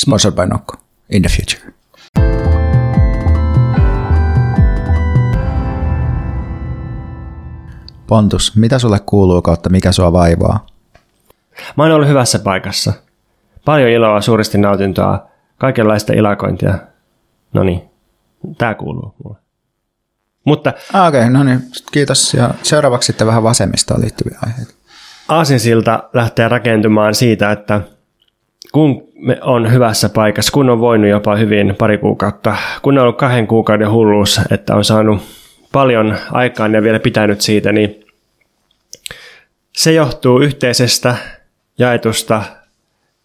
[0.00, 0.76] Sponsored by Nokko.
[1.10, 1.60] In the future.
[8.06, 10.66] Pontus, mitä sulle kuuluu kautta mikä sua vaivaa?
[11.76, 12.92] Mä oon ollut hyvässä paikassa.
[13.64, 15.26] Paljon iloa, suuresti nautintoa,
[15.58, 16.78] kaikenlaista ilakointia.
[17.52, 17.82] No niin,
[18.58, 19.38] tää kuuluu mulle.
[20.44, 21.60] Mutta Ah, Okei, okay, no niin,
[21.92, 22.34] kiitos.
[22.34, 24.74] Ja seuraavaksi sitten vähän vasemmistoon liittyviä aiheita.
[25.28, 27.80] aasinsilta lähtee rakentumaan siitä, että
[28.72, 33.18] kun me on hyvässä paikassa, kun on voinut jopa hyvin pari kuukautta, kun on ollut
[33.18, 35.22] kahden kuukauden hulluus, että on saanut
[35.72, 38.04] paljon aikaan ja vielä pitänyt siitä, niin
[39.76, 41.14] se johtuu yhteisestä,
[41.78, 42.42] jaetusta,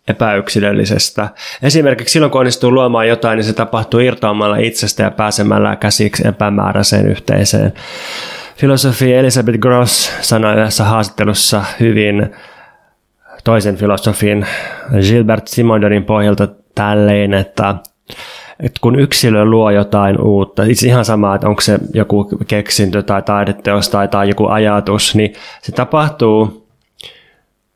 [0.07, 1.29] epäyksilöllisestä.
[1.63, 7.07] Esimerkiksi silloin, kun onnistuu luomaan jotain, niin se tapahtuu irtoamalla itsestä ja pääsemällä käsiksi epämääräiseen
[7.07, 7.73] yhteiseen.
[8.55, 12.35] Filosofi Elisabeth Gross sanoi yhdessä haastattelussa hyvin
[13.45, 14.45] toisen filosofin
[15.01, 17.75] Gilbert Simodonin pohjalta tälleen, että,
[18.59, 23.21] että kun yksilö luo jotain uutta, itse ihan sama, että onko se joku keksintö tai
[23.21, 26.67] taideteos tai, tai joku ajatus, niin se tapahtuu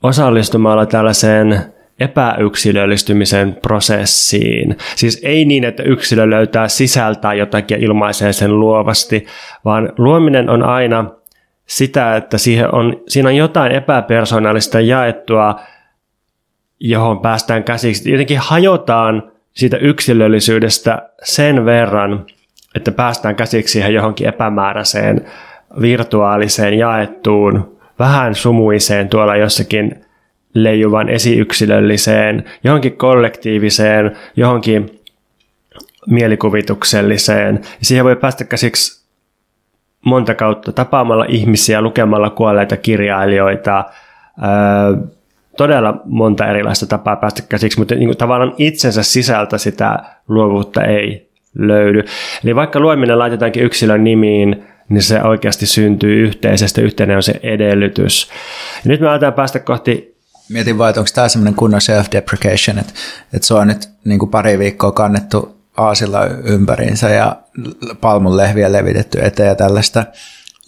[0.03, 1.59] osallistumalla tällaiseen
[1.99, 4.77] epäyksilöllistymisen prosessiin.
[4.95, 9.25] Siis ei niin, että yksilö löytää sisältää jotakin ja ilmaisee sen luovasti,
[9.65, 11.05] vaan luominen on aina
[11.69, 15.59] sitä, että siihen on, siinä on jotain epäpersonaalista jaettua,
[16.79, 18.11] johon päästään käsiksi.
[18.11, 22.25] Jotenkin hajotaan siitä yksilöllisyydestä sen verran,
[22.75, 25.25] että päästään käsiksi siihen johonkin epämääräiseen,
[25.81, 30.05] virtuaaliseen, jaettuun, vähän sumuiseen tuolla jossakin
[30.53, 34.99] leijuvan esiyksilölliseen, johonkin kollektiiviseen, johonkin
[36.07, 37.61] mielikuvitukselliseen.
[37.81, 38.98] Siihen voi päästä käsiksi
[40.05, 43.85] monta kautta tapaamalla ihmisiä, lukemalla kuolleita kirjailijoita,
[44.43, 45.07] öö,
[45.57, 51.29] todella monta erilaista tapaa päästä käsiksi, mutta niin kuin tavallaan itsensä sisältä sitä luovuutta ei
[51.57, 52.03] löydy.
[52.43, 58.29] Eli vaikka luominen laitetaankin yksilön nimiin, niin se oikeasti syntyy yhteisestä, yhteinen on se edellytys.
[58.85, 60.19] Ja nyt me aletaan päästä kohti
[60.49, 62.93] Mietin vaan, että onko tämä semmoinen kunnon self-deprecation, että,
[63.33, 67.35] että se on nyt niin kuin pari viikkoa kannettu aasilla ympäriinsä ja
[68.01, 70.05] palmun lehviä levitetty eteen ja tällaista.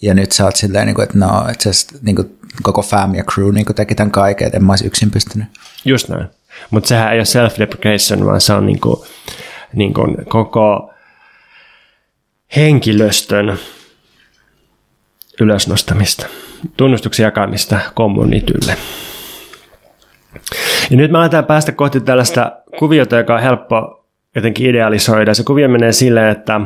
[0.02, 3.14] Ja nyt sä oot silleen, niin kuin, että no, että se niin kuin, koko fam
[3.14, 5.48] ja crew niin kuin teki tämän kaiken, että en mä olisi yksin pystynyt.
[5.84, 6.26] Just näin.
[6.70, 9.06] Mutta sehän ei ole self-deprecation, vaan se on niinku,
[9.72, 10.92] niinku koko
[12.56, 13.58] henkilöstön
[15.40, 16.26] ylösnostamista,
[16.76, 18.76] tunnustuksen jakamista kommunitylle.
[20.90, 24.01] Ja nyt me aletaan päästä kohti tällaista kuviota, joka on helppo
[24.36, 25.34] jotenkin idealisoida.
[25.34, 26.60] Se kuvio menee silleen, että,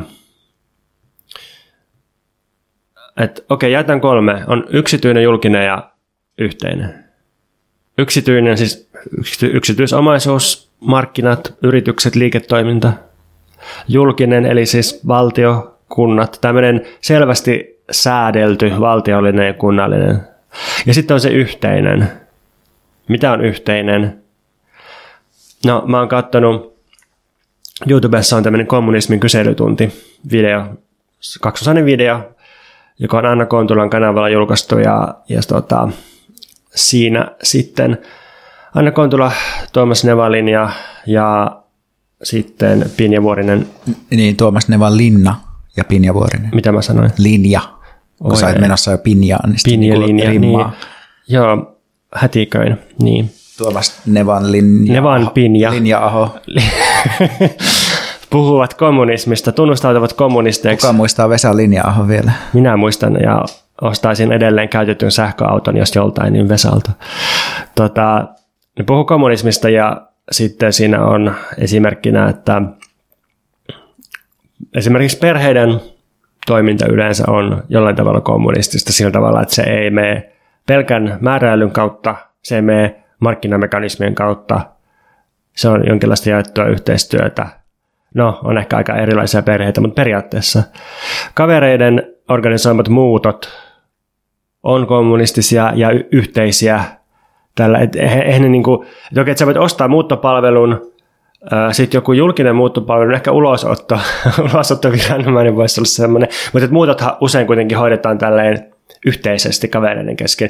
[3.17, 4.43] että okei, okay, jätän kolme.
[4.47, 5.91] On yksityinen, julkinen ja
[6.37, 7.03] yhteinen.
[7.97, 8.89] Yksityinen, siis
[9.19, 12.93] yksity- yksityisomaisuus, markkinat, yritykset, liiketoiminta.
[13.87, 16.37] Julkinen, eli siis valtio, kunnat.
[16.41, 20.21] Tämmöinen selvästi säädelty valtiollinen ja kunnallinen.
[20.85, 22.11] Ja sitten on se yhteinen.
[23.07, 24.23] Mitä on yhteinen?
[25.65, 26.76] No, mä oon katsonut,
[27.89, 29.93] YouTubessa on tämmöinen kommunismin kyselytunti
[30.31, 30.65] video,
[31.41, 32.33] kaksosainen video,
[32.99, 35.89] joka on Anna Kontulan kanavalla julkaistu ja, ja tota,
[36.75, 37.97] siinä sitten
[38.75, 39.31] Anna Kontula,
[39.73, 40.69] Tuomas Nevalin ja,
[41.07, 41.57] ja
[42.23, 43.67] sitten Pinja Vuorinen,
[44.09, 45.35] Niin, Tuomas Nevan Linna
[45.77, 46.49] ja Pinja Vuorinen.
[46.53, 47.11] mitä mä sanoin?
[47.17, 47.61] Linja.
[48.17, 50.65] Kun Oi sä menossa jo Pinjaan, niin Pinja niinku linja, niin.
[51.27, 51.77] Joo,
[52.15, 53.31] hätiköin, niin.
[53.57, 54.93] Tuomas Nevan Linja.
[54.93, 55.71] Nevan Pinja.
[55.71, 56.35] Linja-aho.
[58.29, 60.87] Puhuvat kommunismista, tunnustautuvat kommunisteiksi.
[60.87, 62.31] Kuka muistaa Vesa Linja-aho vielä?
[62.53, 63.45] Minä muistan ja
[63.81, 66.91] ostaisin edelleen käytetyn sähköauton, jos joltain, niin Vesalta.
[67.75, 68.27] Tota,
[68.79, 70.01] ne puhuu kommunismista ja
[70.31, 72.61] sitten siinä on esimerkkinä, että
[74.75, 75.81] esimerkiksi perheiden
[76.47, 80.31] toiminta yleensä on jollain tavalla kommunistista sillä tavalla, että se ei mene
[80.67, 84.59] pelkän määräilyn kautta, se ei mene markkinamekanismien kautta,
[85.55, 87.47] se on jonkinlaista jaettua yhteistyötä.
[88.13, 90.63] No, on ehkä aika erilaisia perheitä, mutta periaatteessa
[91.33, 93.49] kavereiden organisoimat muutot
[94.63, 96.83] on kommunistisia ja y- yhteisiä.
[97.55, 100.93] Tällä, et, eihän ne niinku, että okei, että sä voit ostaa muuttopalvelun,
[101.71, 103.99] sitten joku julkinen muuttopalvelu, ehkä ulosotto,
[104.53, 108.73] ulosottoviranomainen voisi olla semmoinen, mutta muutothan usein kuitenkin hoidetaan tälleen
[109.05, 110.49] yhteisesti kavereiden kesken.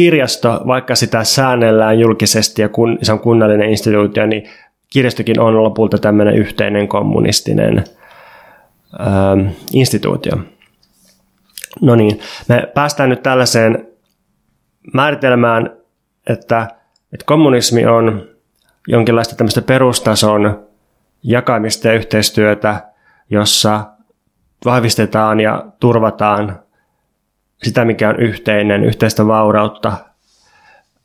[0.00, 4.50] Kirjasto, vaikka sitä säännellään julkisesti ja kun, se on kunnallinen instituutio, niin
[4.92, 7.84] kirjastokin on lopulta tämmöinen yhteinen kommunistinen
[9.00, 10.38] ähm, instituutio.
[11.80, 13.88] No niin, me päästään nyt tällaiseen
[14.94, 15.70] määritelmään,
[16.26, 16.68] että,
[17.12, 18.28] että kommunismi on
[18.88, 20.66] jonkinlaista tämmöistä perustason
[21.22, 22.90] jakamista ja yhteistyötä,
[23.30, 23.84] jossa
[24.64, 26.58] vahvistetaan ja turvataan
[27.62, 29.92] sitä, mikä on yhteinen, yhteistä vaurautta.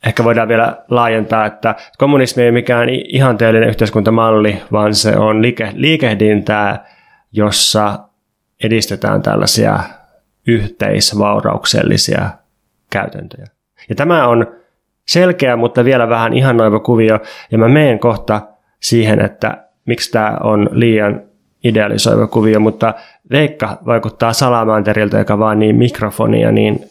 [0.06, 6.86] Ehkä voidaan vielä laajentaa, että kommunismi ei mikään ihanteellinen yhteiskuntamalli, vaan se on liike, liikehdintää,
[7.32, 8.00] jossa
[8.64, 9.80] edistetään tällaisia
[10.48, 12.30] yhteisvaurauksellisia
[12.90, 13.46] käytäntöjä.
[13.90, 14.48] Ja tämä on
[15.08, 17.20] selkeä, mutta vielä vähän ihannoiva kuvio,
[17.52, 18.42] ja mä menen kohta
[18.82, 21.22] siihen, että miksi tämä on liian
[21.64, 22.94] idealisoiva kuvio, mutta
[23.32, 26.90] Veikka vaikuttaa salamaanterilta, joka vaan niin mikrofonia, niin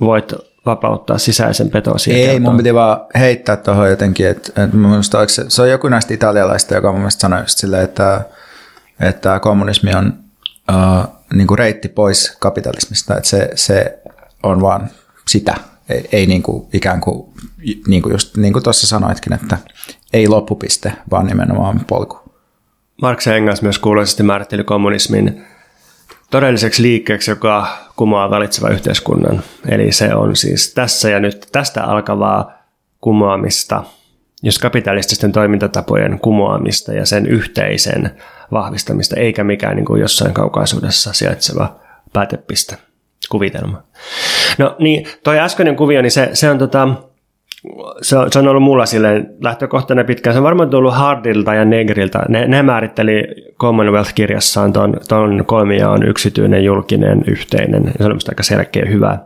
[0.00, 0.32] voit
[0.66, 2.12] vapauttaa sisäisen petosi.
[2.12, 2.40] Ei, kertoa.
[2.40, 6.74] mun piti vaan heittää tuohon jotenkin, että, että musta, se, se on joku näistä italialaista,
[6.74, 8.20] joka mun mielestä sanoi just silleen, että,
[9.00, 10.12] että kommunismi on
[10.70, 11.04] uh,
[11.34, 13.98] niin kuin reitti pois kapitalismista, että se, se
[14.42, 14.90] on vaan
[15.28, 15.54] sitä,
[15.88, 17.32] ei, ei niin kuin ikään kuin,
[17.86, 19.58] niin kuin just niin kuin tuossa sanoitkin, että
[20.12, 22.25] ei loppupiste, vaan nimenomaan polku.
[23.02, 25.44] Marx ja Engels myös kuuluisesti määritteli kommunismin
[26.30, 29.42] todelliseksi liikkeeksi, joka kumoaa valitseva yhteiskunnan.
[29.68, 32.52] Eli se on siis tässä ja nyt tästä alkavaa
[33.00, 33.84] kumoamista,
[34.42, 38.10] jos kapitalististen toimintatapojen kumoamista ja sen yhteisen
[38.52, 41.76] vahvistamista, eikä mikään niin kuin jossain kaukaisuudessa sijaitseva
[42.12, 42.76] päätepiste,
[43.30, 43.82] kuvitelma.
[44.58, 46.88] No niin, toi äskeinen kuvio, niin se, se on tota,
[48.02, 50.34] se on, se on ollut mulla silleen lähtökohtana pitkään.
[50.34, 52.22] Se on varmaan tullut Hardilta ja Negriltä.
[52.28, 53.24] Ne, ne määritteli
[53.60, 57.84] Commonwealth-kirjassaan ton, ton kolmijaon yksityinen, julkinen, yhteinen.
[57.84, 59.18] Ja se on aika selkeä hyvä.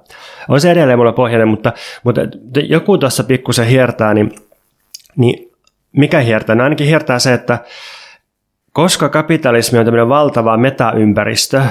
[0.49, 1.73] On se edelleen mulla pohjainen, mutta,
[2.05, 2.21] mutta
[2.69, 4.35] joku tuossa pikkusen hiertää, niin,
[5.17, 5.51] niin
[5.93, 6.57] mikä hiertää?
[6.57, 7.59] No ainakin hiertää se, että
[8.73, 11.63] koska kapitalismi on tämmöinen valtava metaympäristö,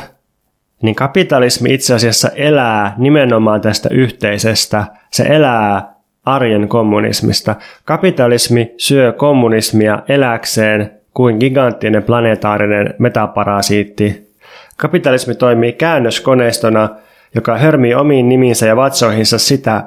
[0.82, 4.86] niin kapitalismi itse asiassa elää nimenomaan tästä yhteisestä.
[5.12, 5.99] Se elää
[6.36, 7.56] arjen kommunismista.
[7.86, 14.30] Kapitalismi syö kommunismia eläkseen kuin giganttinen planetaarinen metaparasiitti.
[14.78, 16.90] Kapitalismi toimii käännöskoneistona,
[17.36, 19.84] joka hörmii omiin nimiinsä ja vatsoihinsa sitä,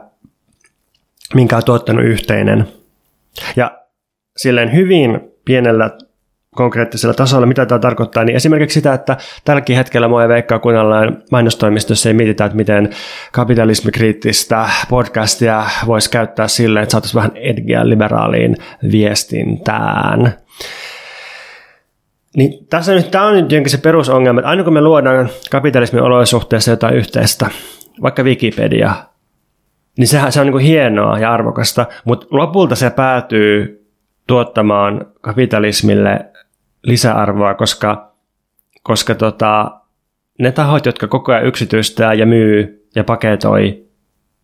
[1.34, 2.68] minkä on tuottanut yhteinen.
[3.56, 3.78] Ja
[4.36, 5.90] silleen hyvin pienellä
[6.54, 11.22] konkreettisella tasolla, mitä tämä tarkoittaa, niin esimerkiksi sitä, että tälläkin hetkellä mua ei veikkaa kuunnellaan
[11.30, 12.90] mainostoimistossa ei mietitä, että miten
[13.32, 18.56] kapitalismikriittistä podcastia voisi käyttää silleen, että saataisiin vähän edgiä liberaaliin
[18.92, 20.34] viestintään.
[22.36, 26.02] Niin tässä nyt, tämä on nyt jonkin se perusongelma, että aina kun me luodaan kapitalismin
[26.02, 27.50] olosuhteessa jotain yhteistä,
[28.02, 28.94] vaikka Wikipedia,
[29.98, 33.86] niin sehän se on niin kuin hienoa ja arvokasta, mutta lopulta se päätyy
[34.26, 36.31] tuottamaan kapitalismille
[36.82, 38.12] lisäarvoa, koska,
[38.82, 39.80] koska tota,
[40.38, 43.82] ne tahot, jotka koko ajan yksityistää ja myy ja paketoi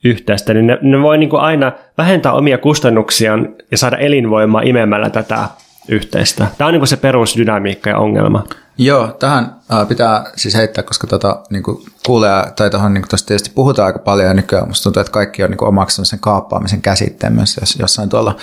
[0.05, 5.11] yhteistä, niin ne, ne voi niin kuin aina vähentää omia kustannuksiaan ja saada elinvoimaa imemällä
[5.11, 5.49] tätä
[5.89, 6.47] yhteistä.
[6.59, 8.45] Tämä on niin kuin se perusdynamiikka ja ongelma.
[8.78, 13.51] Joo, tähän äh, pitää siis heittää, koska tota, niin kuin kuulee, tai tuohon niin tietysti
[13.55, 17.57] puhutaan aika paljon nykyään musta tuntuu, että kaikki on niin omaksunut sen kaappaamisen käsitteen myös
[17.61, 18.36] jos, jossain tuolla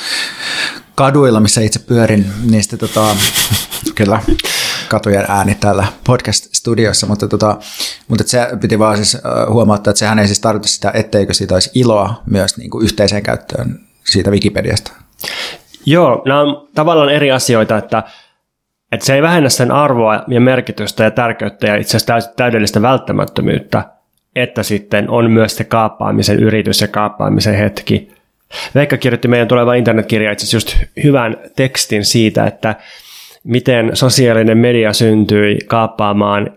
[0.96, 2.26] kaduilla, missä itse pyörin,
[2.62, 3.16] sitten tota,
[3.96, 4.22] kyllä
[4.88, 7.58] katujen ääni täällä podcast-studiossa, mutta, tota,
[8.08, 9.18] mutta se piti vaan siis
[9.50, 13.24] huomauttaa, että sehän ei siis tarkoita sitä, etteikö siitä olisi iloa myös niin kuin yhteiseen
[13.24, 15.05] käyttöön siitä Wikipediasta.
[15.86, 18.04] Joo, nämä on tavallaan eri asioita, että,
[18.92, 23.84] että se ei vähennä sen arvoa ja merkitystä ja tärkeyttä ja itse asiassa täydellistä välttämättömyyttä,
[24.36, 28.12] että sitten on myös se kaappaamisen yritys ja kaappaamisen hetki.
[28.76, 32.76] Veikka kirjoitti meidän tuleva internetkirja itse asiassa just hyvän tekstin siitä, että
[33.44, 36.52] miten sosiaalinen media syntyi kaappaamaan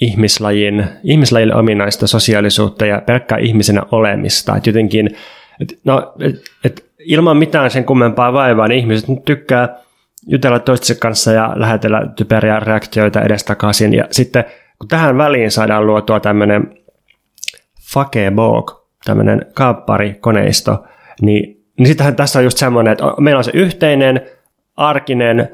[0.00, 4.56] ihmislajin, ihmislajille ominaista sosiaalisuutta ja pelkkää ihmisenä olemista.
[4.56, 5.16] Et jotenkin,
[5.60, 9.76] et, no, et, et ilman mitään sen kummempaa vaivaa, niin ihmiset nyt tykkää
[10.26, 13.94] jutella toistensa kanssa ja lähetellä typeriä reaktioita edestakaisin.
[13.94, 14.44] Ja sitten
[14.78, 16.78] kun tähän väliin saadaan luotua tämmöinen
[17.92, 20.84] fakebok, tämmöinen kaapparikoneisto,
[21.22, 24.20] niin, niin sittenhän tässä on just semmoinen, että meillä on se yhteinen,
[24.76, 25.48] arkinen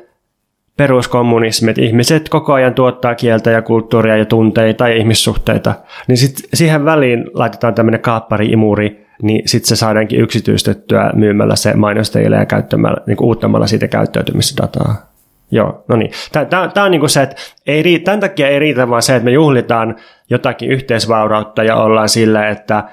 [0.76, 5.74] peruskommunismi, että ihmiset koko ajan tuottaa kieltä ja kulttuuria ja tunteita ja ihmissuhteita,
[6.08, 12.36] niin sitten siihen väliin laitetaan tämmöinen kaappari-imuri, niin sitten se saadaankin yksityistettyä myymällä se mainostajille
[12.36, 15.10] ja käyttämällä, niin uuttamalla siitä käyttäytymisdataa.
[15.50, 16.10] Joo, no niin.
[16.50, 19.30] Tämä on kuin se, että ei riitä, tämän takia ei riitä vaan se, että me
[19.30, 19.96] juhlitaan
[20.30, 22.84] jotakin yhteisvaurautta ja ollaan sillä, että,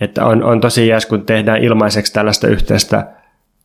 [0.00, 3.06] että on, on tosi jees, kun tehdään ilmaiseksi tällaista yhteistä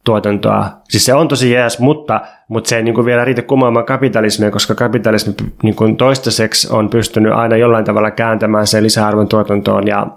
[0.04, 0.70] tuotantoa.
[0.90, 4.76] Siis se on tosi jees, mutta, mutta se ei kuin vielä riitä kumoamaan kapitalismia, koska
[4.76, 10.08] kapitalismi niin kuin toistaiseksi on pystynyt aina jollain tavalla kääntämään sen lisäarvon tuotantoon ja,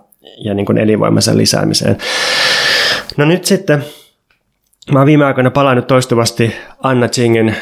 [0.44, 1.98] ja niin kuin elinvoimansa lisäämiseen.
[3.16, 3.84] No nyt sitten,
[4.92, 7.56] mä oon viime aikoina palannut toistuvasti Anna Chingin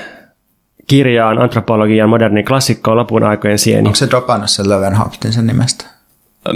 [0.87, 3.87] kirjaan Antropologian moderni klassikko lopun aikojen sieni.
[3.87, 5.85] Onko se dropannut sen Löwenhauptin sen nimestä?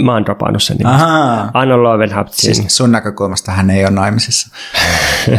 [0.03, 0.95] Mä oon dropannut sen nimestä.
[0.95, 1.51] Ahaa.
[1.53, 2.55] Anna Löwenhauptin.
[2.55, 4.55] Siis sun näkökulmasta hän ei ole naimisissa.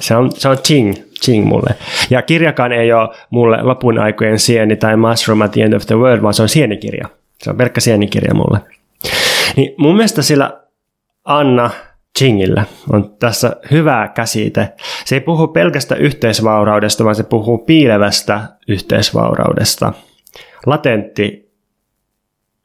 [0.00, 1.74] se, on, se on Ching, Ching mulle.
[2.10, 5.94] Ja kirjakaan ei ole mulle lopun aikojen sieni tai Mushroom at the End of the
[5.94, 7.08] World, vaan se on sienikirja.
[7.42, 8.60] Se on pelkkä sienikirja mulle.
[9.56, 10.60] Niin mun mielestä sillä
[11.24, 11.70] Anna
[12.18, 14.72] Chingillä on tässä hyvä käsite.
[15.04, 19.92] Se ei puhu pelkästä yhteisvauraudesta, vaan se puhuu piilevästä yhteisvauraudesta.
[20.66, 21.46] Latentti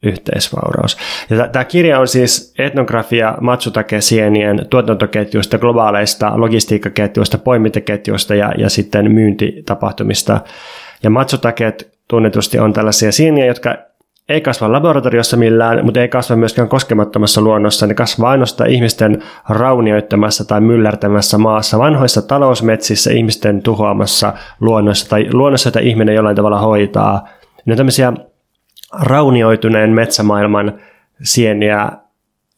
[0.02, 0.96] yhteisvauraus.
[1.30, 10.40] Ja tämä kirja on siis etnografia Matsutake-sienien tuotantoketjuista, globaaleista logistiikkaketjuista, poimintaketjuista ja, ja sitten myyntitapahtumista.
[11.02, 13.76] Ja Matsutaket tunnetusti on tällaisia sieniä, jotka
[14.32, 17.86] ei kasva laboratoriossa millään, mutta ei kasva myöskään koskemattomassa luonnossa.
[17.86, 25.68] Ne kasvaa ainoastaan ihmisten raunioittamassa tai myllärtämässä maassa, vanhoissa talousmetsissä, ihmisten tuhoamassa luonnossa tai luonnossa,
[25.68, 27.28] jota ihminen jollain tavalla hoitaa.
[27.64, 28.12] Ne on tämmöisiä
[28.92, 30.80] raunioituneen metsämaailman
[31.22, 31.88] sieniä,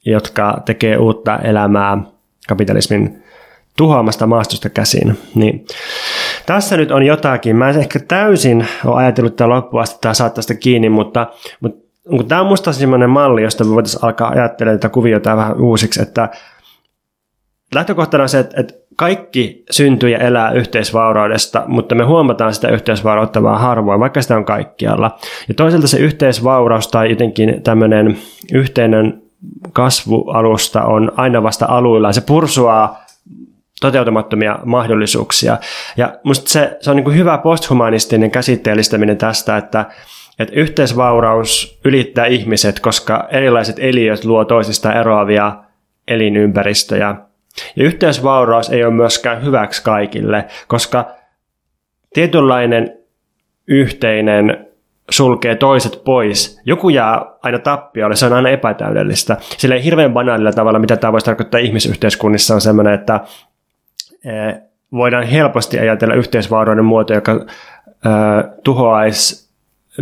[0.06, 1.98] jotka tekee uutta elämää
[2.48, 3.22] kapitalismin
[3.76, 5.18] tuhoamasta maastosta käsin.
[5.34, 5.66] Niin
[6.46, 7.56] tässä nyt on jotakin.
[7.56, 11.26] Mä en ehkä täysin ole ajatellut tämän loppuun asti, että saattaa sitä kiinni, mutta,
[11.60, 16.02] mutta tämä on musta sellainen malli, josta me voitaisiin alkaa ajattelemaan tätä kuviota vähän uusiksi,
[16.02, 16.28] että
[17.74, 23.42] lähtökohtana on se, että, että kaikki syntyy ja elää yhteisvauraudesta, mutta me huomataan sitä yhteisvaurautta
[23.42, 25.18] vaan harvoin, vaikka sitä on kaikkialla.
[25.48, 28.18] Ja toisaalta se yhteisvauraus tai jotenkin tämmöinen
[28.52, 29.22] yhteinen
[29.72, 32.12] kasvualusta on aina vasta aluilla.
[32.12, 33.03] Se pursuaa
[33.86, 35.58] toteutumattomia mahdollisuuksia.
[35.96, 39.84] Ja musta se, se on niin kuin hyvä posthumanistinen käsitteellistäminen tästä, että,
[40.38, 45.52] että yhteisvauraus ylittää ihmiset, koska erilaiset eliöt luo toisista eroavia
[46.08, 47.14] elinympäristöjä.
[47.76, 51.06] Ja yhteisvauraus ei ole myöskään hyväksi kaikille, koska
[52.14, 52.98] tietynlainen
[53.68, 54.66] yhteinen
[55.10, 56.60] sulkee toiset pois.
[56.64, 59.36] Joku jää aina tappiolle, se on aina epätäydellistä.
[59.40, 63.20] Sillä hirveän banaalilla tavalla, mitä tämä voisi tarkoittaa ihmisyhteiskunnissa, on sellainen, että
[64.92, 69.44] voidaan helposti ajatella yhteisvaurauden muoto, joka eh, tuhoaisi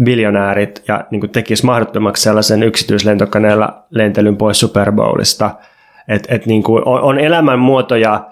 [0.04, 5.50] biljonäärit ja niin tekisi mahdottomaksi sellaisen yksityislentokoneella lentelyn pois Super Bowlista.
[6.08, 8.26] Et, et niin kuin on, on elämän muotoja,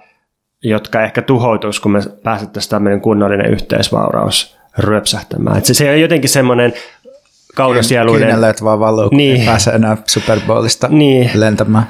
[0.62, 5.58] jotka ehkä tuhoutuisi, kun me pääsettäisiin tämmöinen kunnollinen yhteisvauraus ryöpsähtämään.
[5.58, 6.72] Et se, se on jotenkin semmoinen
[7.54, 8.28] kaunasieluinen...
[8.28, 9.40] Kyyneleet vaan valuu, kun niin.
[9.40, 11.30] ei pääse enää Super Bowlista niin.
[11.34, 11.86] lentämään.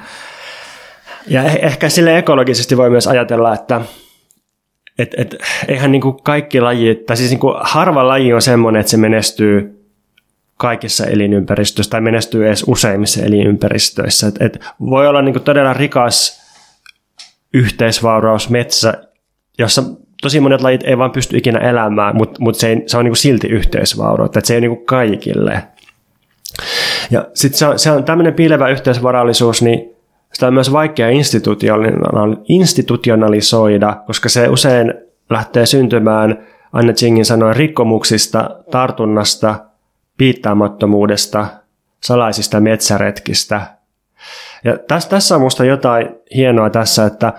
[1.31, 3.81] Ja eh, ehkä sille ekologisesti voi myös ajatella, että
[4.99, 5.37] et, et,
[5.69, 8.97] eihän niin kuin kaikki lajit, tai siis niin kuin harva laji on semmoinen, että se
[8.97, 9.81] menestyy
[10.57, 14.27] kaikissa elinympäristöissä tai menestyy edes useimmissa elinympäristöissä.
[14.27, 16.41] Et, et voi olla niin kuin todella rikas
[17.55, 18.95] yhteisvauraus metsä,
[19.59, 19.83] jossa
[20.23, 23.17] tosi monet lajit ei vaan pysty ikinä elämään, mutta mut se, se on niin kuin
[23.17, 25.63] silti yhteisvaurautta, että se ei niin kuin kaikille.
[27.11, 30.00] Ja sitten se on, se on tämmöinen piilevä yhteisvarallisuus, niin
[30.33, 31.09] sitä on myös vaikea
[32.49, 34.95] institutionalisoida, koska se usein
[35.31, 39.55] lähtee syntymään Anna Chingin sanoen rikkomuksista, tartunnasta,
[40.17, 41.47] piittaamattomuudesta,
[42.01, 43.61] salaisista metsäretkistä.
[44.65, 47.33] Ja tässä, tässä on minusta jotain hienoa tässä, että,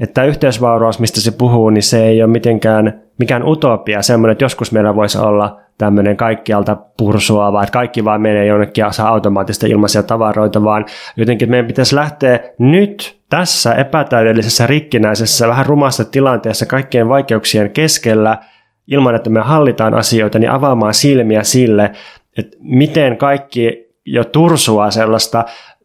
[0.00, 4.72] että yhteisvauraus, mistä se puhuu, niin se ei ole mitenkään mikään utopia, semmoinen, että joskus
[4.72, 10.02] meillä voisi olla tämmöinen kaikkialta pursuava, että kaikki vaan menee jonnekin ja saa automaattista ilmaisia
[10.02, 10.84] tavaroita, vaan
[11.16, 18.38] jotenkin meidän pitäisi lähteä nyt tässä epätäydellisessä, rikkinäisessä, vähän rumassa tilanteessa kaikkien vaikeuksien keskellä,
[18.86, 21.92] ilman että me hallitaan asioita, niin avaamaan silmiä sille,
[22.38, 25.44] että miten kaikki jo tursua sellaista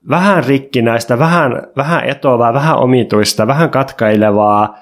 [0.09, 4.77] vähän rikkinäistä, vähän, vähän etovaa, vähän omituista, vähän katkailevaa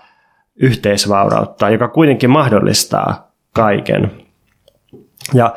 [0.56, 4.12] yhteisvaurautta, joka kuitenkin mahdollistaa kaiken.
[5.34, 5.56] Ja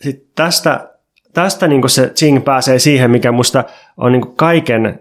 [0.00, 0.88] sit tästä,
[1.32, 3.64] tästä niin se Tsing pääsee siihen, mikä musta
[3.96, 5.00] on niin kaiken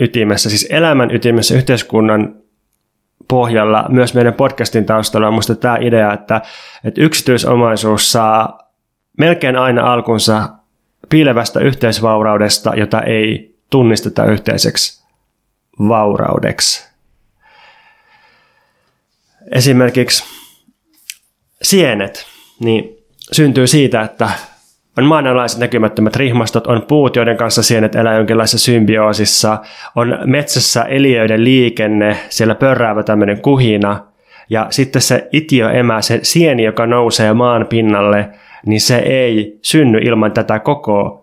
[0.00, 2.34] ytimessä, siis elämän ytimessä, yhteiskunnan
[3.28, 6.42] pohjalla, myös meidän podcastin taustalla on musta tämä idea, että,
[6.84, 8.58] että yksityisomaisuus saa
[9.18, 10.48] melkein aina alkunsa
[11.08, 15.04] piilevästä yhteisvauraudesta, jota ei tunnisteta yhteiseksi
[15.88, 16.91] vauraudeksi.
[19.52, 20.24] Esimerkiksi
[21.62, 22.26] sienet
[22.60, 22.96] niin
[23.32, 24.30] syntyy siitä, että
[24.98, 29.58] on maanalaiset näkymättömät rihmastot, on puut, joiden kanssa sienet elää jonkinlaisessa symbioosissa,
[29.96, 34.06] on metsässä eliöiden liikenne, siellä pörräävä tämmöinen kuhina,
[34.50, 38.28] ja sitten se itiöemä, se sieni, joka nousee maan pinnalle,
[38.66, 41.21] niin se ei synny ilman tätä koko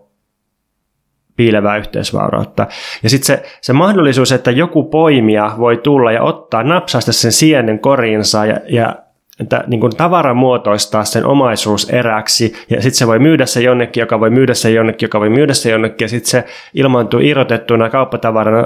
[1.40, 2.66] piilevää yhteisvaurautta.
[3.02, 7.78] Ja sitten se, se mahdollisuus, että joku poimija voi tulla ja ottaa napsasta sen sienen
[7.78, 8.96] koriinsa ja, ja
[9.40, 14.00] että niin kuin tavara muotoistaa sen omaisuus eräksi, ja sitten se voi myydä se jonnekin,
[14.00, 17.90] joka voi myydä se jonnekin, joka voi myydä se jonnekin, ja sitten se ilmaantuu irrotettuna
[17.90, 18.64] kauppatavarana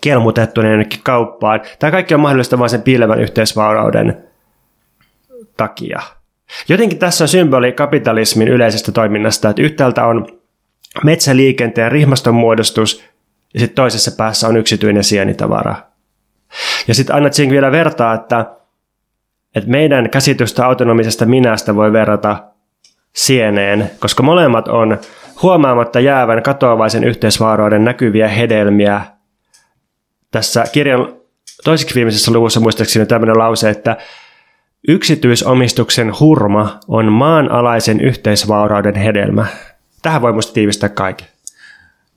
[0.00, 1.60] kelmutettuna jonnekin kauppaan.
[1.78, 4.16] Tämä kaikki on mahdollista vain sen piilevän yhteisvaurauden
[5.56, 6.00] takia.
[6.68, 10.39] Jotenkin tässä on symboli kapitalismin yleisestä toiminnasta, että yhtäältä on
[11.04, 13.04] metsäliikenteen rihmaston muodostus,
[13.54, 15.74] ja sitten toisessa päässä on yksityinen sienitavara.
[16.88, 18.46] Ja sitten Anna Tsing vielä vertaa, että
[19.54, 22.44] että meidän käsitystä autonomisesta minästä voi verrata
[23.12, 24.98] sieneen, koska molemmat on
[25.42, 29.02] huomaamatta jäävän katoavaisen yhteisvaaroiden näkyviä hedelmiä.
[30.30, 31.14] Tässä kirjan
[31.64, 33.96] toiseksi viimeisessä luvussa muistaakseni tämmöinen lause, että
[34.88, 39.46] yksityisomistuksen hurma on maanalaisen yhteisvaurauden hedelmä.
[40.02, 41.26] Tähän voi musta tiivistää kaiken.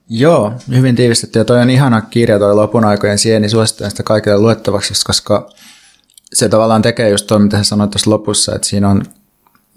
[0.09, 1.39] Joo, hyvin tiivistetty.
[1.39, 5.49] Ja toi on ihana kirja toi lopun aikojen sieni, suosittelen sitä kaikille luettavaksi, koska
[6.33, 9.03] se tavallaan tekee just tuo, mitä sanoit tuossa lopussa, että siinä on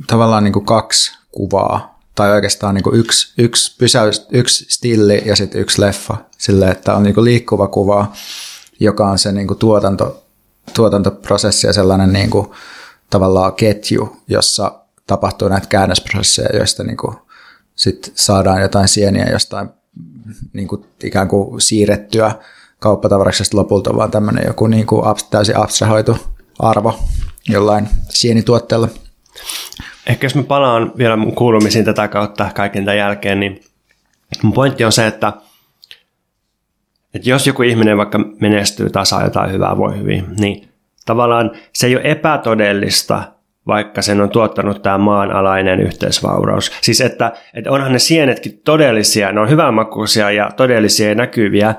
[0.07, 5.36] tavallaan niin kuin kaksi kuvaa, tai oikeastaan niin kuin yksi, yksi, pysäys, yksi stilli ja
[5.36, 8.12] sitten yksi leffa, silleen, että on niin kuin liikkuva kuva,
[8.80, 10.22] joka on se niin kuin tuotanto,
[10.74, 12.46] tuotantoprosessi ja sellainen niin kuin,
[13.11, 14.72] tavallaan ketju, jossa
[15.07, 17.16] tapahtuu näitä käännösprosesseja, joista niin kuin,
[17.77, 19.68] sit saadaan jotain sieniä jostain
[20.53, 22.35] niin kuin, ikään kuin siirrettyä
[22.79, 26.16] kauppatavaraksi lopulta vaan tämmöinen joku niin kuin täysin abstrahoitu
[26.59, 26.99] arvo
[27.49, 28.89] jollain sienituotteella.
[30.07, 33.61] Ehkä jos mä palaan vielä mun kuulumisiin tätä kautta kaiken tämän jälkeen, niin
[34.43, 35.33] mun pointti on se, että,
[37.14, 40.68] että jos joku ihminen vaikka menestyy tai saa jotain hyvää, voi hyvin, niin
[41.07, 43.33] tavallaan se ei ole epätodellista,
[43.66, 46.72] vaikka sen on tuottanut tämä maanalainen yhteisvauraus.
[46.80, 51.74] Siis että, että onhan ne sienetkin todellisia, ne on hyvänmakuisia ja todellisia ja näkyviä,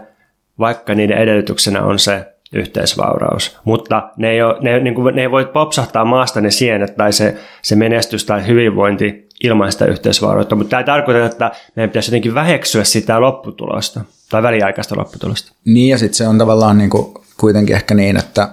[0.60, 3.60] vaikka niiden edellytyksenä on se yhteisvauraus.
[3.64, 7.14] Mutta ne ei, ole, ne, niin kuin, ne ei voi popsahtaa maasta ne sienet tai
[7.14, 10.56] se, se menestys tai hyvinvointi ilman sitä yhteisvaurautta.
[10.56, 15.52] Mutta tämä ei tarkoita, että meidän pitäisi jotenkin väheksyä sitä lopputulosta tai väliaikaista lopputulosta.
[15.66, 18.50] Niin ja sitten se on tavallaan niin kuin, kuitenkin ehkä niin, että,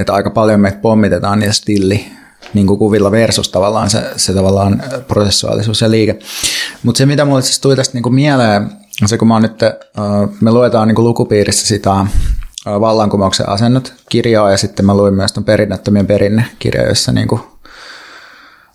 [0.00, 2.06] että aika paljon meitä pommitetaan niitä stilli
[2.54, 6.18] niin kuin kuvilla versus tavallaan se, se tavallaan prosessuaalisuus ja liike.
[6.82, 8.70] Mutta se, mitä mulle siis tuli tästä niin kuin mieleen,
[9.06, 9.60] se kun mä oon nyt,
[10.40, 12.06] me luetaan niin kuin lukupiirissä sitä
[12.66, 17.40] vallankumouksen asennot kirjaa ja sitten mä luin myös ton perinnettömien perinne-kirja, jossa niin kuin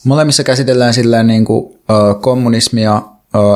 [0.04, 1.80] molemmissa käsitellään silleen niin kuin,
[2.22, 3.02] kommunismia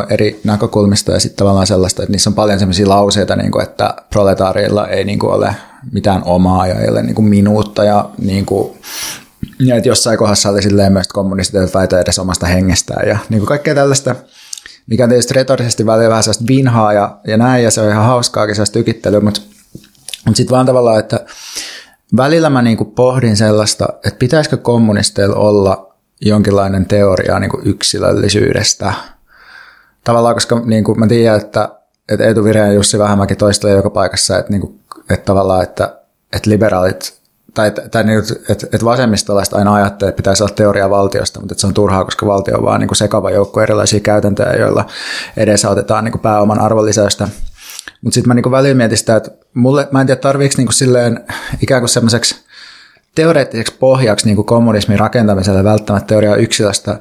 [0.09, 3.93] eri näkökulmista ja sitten tavallaan sellaista, että niissä on paljon sellaisia lauseita, niin kuin, että
[4.09, 5.55] proletaarilla ei niin kuin, ole
[5.91, 8.77] mitään omaa ja ei ole niin kuin, minuutta ja, niin kuin,
[9.59, 13.39] ja että jossain kohdassa oli silleen myös kommunistit eivät väitä edes omasta hengestään ja niin
[13.39, 14.15] kuin kaikkea tällaista,
[14.87, 18.05] mikä on tietysti retorisesti välillä vähän sellaista vinhaa ja, ja näin ja se on ihan
[18.05, 19.41] hauskaakin sellaista tykittelyä, mutta
[20.25, 21.25] mutta sitten vaan tavallaan, että
[22.17, 28.93] välillä mä niinku pohdin sellaista, että pitäisikö kommunisteilla olla jonkinlainen teoria niinku yksilöllisyydestä.
[30.03, 31.69] Tavallaan, koska niinku mä tiedän, että,
[32.09, 34.79] että Eetu Vire ja Jussi Vähämäki toistelee joka paikassa, että, niinku,
[35.09, 35.99] että tavallaan, että,
[36.33, 37.18] että liberaalit
[37.59, 41.67] tai, tai niin, että, että vasemmistolaiset aina ajattelee, että pitäisi olla teoria valtiosta, mutta se
[41.67, 44.85] on turhaa, koska valtio on vaan niin kuin sekava joukko erilaisia käytäntöjä, joilla
[45.37, 47.27] edesautetaan niin kuin pääoman arvonlisäystä.
[48.01, 51.25] Mutta sitten mä niinku välillä mietin sitä, että mulle, mä en tiedä tarviiko niinku silleen
[51.61, 52.35] ikään kuin semmoiseksi
[53.15, 56.99] teoreettiseksi pohjaksi niinku kommunismin rakentamiselle välttämättä teoriaa yksilöstä,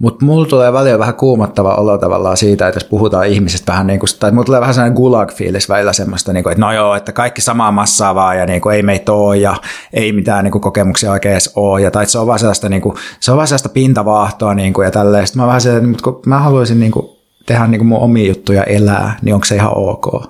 [0.00, 4.00] mutta mulla tulee välillä vähän kuumottava olo tavallaan siitä, että jos puhutaan ihmisistä vähän niin
[4.00, 7.12] kuin, tai mulla tulee vähän sellainen gulag-fiilis välillä semmoista, niin kuin, että no joo, että
[7.12, 9.56] kaikki samaa massaa vaan ja niin kuin, ei meitä ole ja
[9.92, 11.80] ei mitään niin kuin, kokemuksia oikein edes ole.
[11.80, 14.84] Ja, tai se on vaan sellaista, niin kuin, se on vaan sellaista pintavaahtoa niin kuin,
[14.84, 15.26] ja tälleen.
[15.26, 17.06] Sitten mä vähän se, mutta mä haluaisin niin kuin,
[17.46, 20.24] tehdä niin kuin mun omia juttuja elää, niin onko se ihan ok?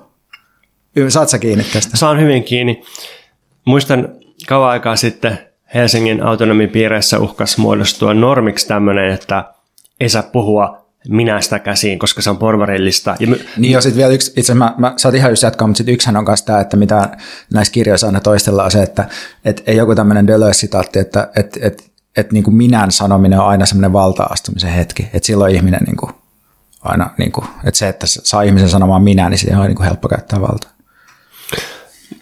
[1.09, 1.97] Saat sä kiinni tästä?
[1.97, 2.83] Saan hyvin kiinni.
[3.65, 4.09] Muistan
[4.47, 5.37] kauan aikaa sitten
[5.73, 9.43] Helsingin autonomipiireissä uhkas muodostua normiksi tämmöinen, että
[10.01, 13.15] ei saa puhua minästä käsiin, koska se on porvarillista.
[13.19, 15.77] Ja my- niin ja sitten vielä yksi, itse mä, mä saat ihan just jatkaa, mutta
[15.77, 17.09] sitten yksihän on kanssa tämä, että mitä
[17.53, 19.05] näissä kirjoissa aina toistellaan se, että
[19.45, 23.65] et ei joku tämmöinen Deleuze-sitaatti, että et, et, et, niin kuin minän sanominen on aina
[23.65, 26.11] semmoinen valta-astumisen hetki, että silloin ihminen niin kuin,
[26.81, 29.87] aina, niin kuin, että se, että saa ihmisen sanomaan minä, niin siihen on niin kuin
[29.87, 30.71] helppo käyttää valtaa.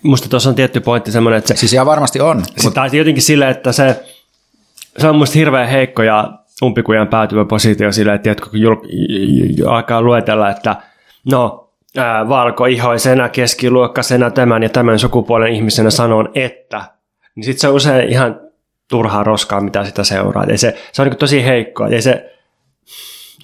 [0.04, 1.60] Musta tuossa on tietty pointti semmoinen, että se...
[1.60, 2.38] Siis ihan varmasti on.
[2.38, 2.98] Mutta mutta...
[2.98, 4.04] jotenkin sille, että se,
[4.98, 10.50] se on musta hirveän heikko ja umpikujan päätyvä positio sille, että kun jul- alkaa luetella,
[10.50, 10.76] että
[11.32, 16.82] no, ää, valkoihoisena, keskiluokkasena, tämän ja tämän sukupuolen ihmisenä sanon, että,
[17.36, 18.40] niin sitten se on usein ihan
[18.90, 20.44] turhaa roskaa, mitä sitä seuraa.
[20.44, 21.88] Ei se, se on niin tosi heikkoa.
[21.88, 22.36] Ei se,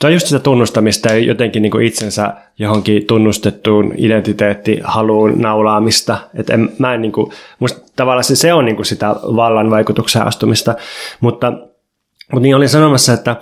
[0.01, 6.17] se on just sitä tunnustamista ja jotenkin niin itsensä johonkin tunnustettuun identiteetti haluun naulaamista.
[6.33, 9.69] Et en, mä en niin kuin, musta tavallaan se, se on niin kuin sitä vallan
[9.69, 10.75] vaikutuksen astumista,
[11.19, 11.53] mutta,
[12.31, 13.35] mutta niin olin sanomassa, että,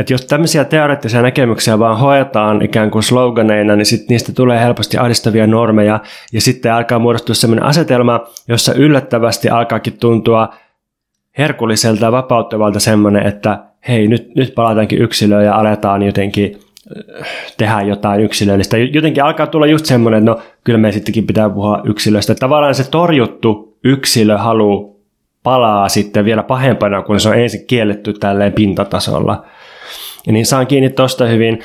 [0.00, 4.98] että jos tämmöisiä teoreettisia näkemyksiä vaan hoetaan ikään kuin sloganeina, niin sit niistä tulee helposti
[4.98, 6.00] ahdistavia normeja
[6.32, 10.54] ja sitten alkaa muodostua sellainen asetelma, jossa yllättävästi alkaakin tuntua
[11.38, 16.58] herkulliselta ja vapauttavalta semmoinen, että hei, nyt, nyt palataankin yksilöön ja aletaan jotenkin
[17.20, 17.26] äh,
[17.56, 18.78] tehdä jotain yksilöllistä.
[18.78, 22.34] Jotenkin alkaa tulla just semmoinen, että no kyllä me sittenkin pitää puhua yksilöstä.
[22.34, 24.89] Tavallaan se torjuttu yksilö halu
[25.42, 29.44] palaa sitten vielä pahempana, kun se on ensin kielletty tälleen pintatasolla.
[30.26, 31.60] Ja niin saan kiinni tosta hyvin.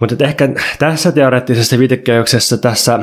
[0.00, 2.98] Mutta ehkä tässä teoreettisessa viitekehyksessä tässä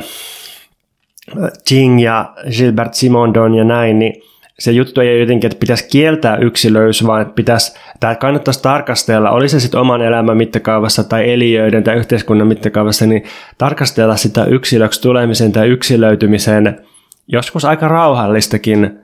[1.68, 4.24] Ching ja Gilbert Simondon ja näin, niin
[4.60, 9.32] se juttu ei ole jotenkin, että pitäisi kieltää yksilöys, vaan että pitäisi, tai kannattaisi tarkastella,
[9.32, 13.24] oli se sitten oman elämän mittakaavassa tai eliöiden tai yhteiskunnan mittakaavassa, niin
[13.58, 16.86] tarkastella sitä yksilöksi tulemisen tai yksilöitymisen
[17.28, 19.01] joskus aika rauhallistakin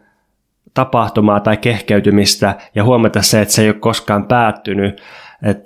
[0.74, 5.02] tapahtumaa tai kehkeytymistä ja huomata se, että se ei ole koskaan päättynyt.
[5.44, 5.64] Et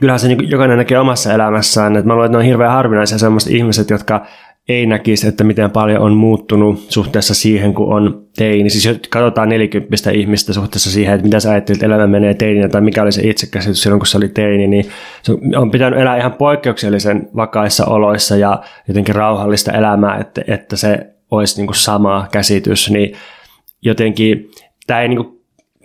[0.00, 3.18] kyllähän se niin jokainen näkee omassa elämässään, että mä luulen, että ne on hirveän harvinaisia
[3.18, 4.26] sellaiset ihmiset, jotka
[4.68, 8.70] ei näkisi, että miten paljon on muuttunut suhteessa siihen, kun on teini.
[8.70, 12.68] Siis jos katsotaan 40 ihmistä suhteessa siihen, että mitä sä ajattelit, että elämä menee teininä
[12.68, 14.88] tai mikä oli se itsekäsitys silloin, kun se oli teini, niin
[15.22, 21.06] se on pitänyt elää ihan poikkeuksellisen vakaissa oloissa ja jotenkin rauhallista elämää, että, että se
[21.30, 23.16] olisi niin kuin sama käsitys, niin
[23.82, 24.50] jotenkin
[24.86, 25.36] tämä ei niin kuin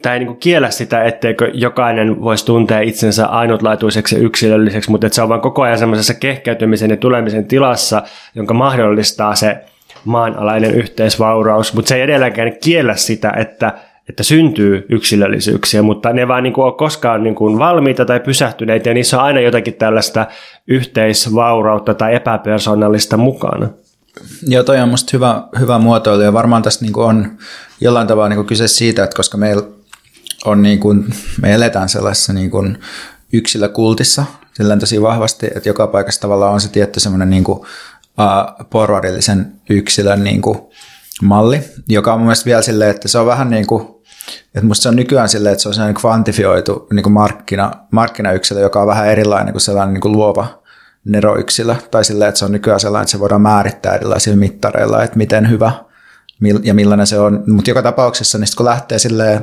[0.01, 5.21] tämä ei niin kiellä sitä, etteikö jokainen voisi tuntea itsensä ainutlaatuiseksi ja yksilölliseksi, mutta se
[5.21, 8.03] on vain koko ajan semmoisessa kehkeytymisen ja tulemisen tilassa,
[8.35, 9.57] jonka mahdollistaa se
[10.05, 13.73] maanalainen yhteisvauraus, mutta se ei edelleenkään kiellä sitä, että,
[14.09, 18.89] että syntyy yksilöllisyyksiä, mutta ne vaan niin kuin ole koskaan niin kuin valmiita tai pysähtyneitä
[18.89, 20.25] ja niissä on aina jotakin tällaista
[20.67, 23.69] yhteisvaurautta tai epäpersonallista mukana.
[24.47, 27.37] Joo, toi on musta hyvä, hyvä muotoilu ja varmaan tässä niin on
[27.81, 29.63] jollain tavalla niin kyse siitä, että koska meillä
[30.45, 32.77] on niin kuin, me eletään sellaisessa niin kuin
[33.33, 37.59] yksilökultissa sillä tosi vahvasti, että joka paikassa tavallaan on se tietty semmoinen niin kuin,
[38.69, 40.59] porvarillisen yksilön niin kuin,
[41.21, 43.87] malli, joka on mun mielestä vielä silleen, että se on vähän niin kuin,
[44.45, 48.59] että musta se on nykyään silleen, että se on sellainen kvantifioitu niin kuin markkina, markkinayksilö,
[48.59, 50.60] joka on vähän erilainen kuin sellainen niin kuin luova
[51.05, 55.17] neroyksilö, tai silleen, että se on nykyään sellainen, että se voidaan määrittää erilaisilla mittareilla, että
[55.17, 55.71] miten hyvä
[56.63, 57.43] ja millainen se on.
[57.47, 59.37] Mutta joka tapauksessa, niin kun lähtee silleen,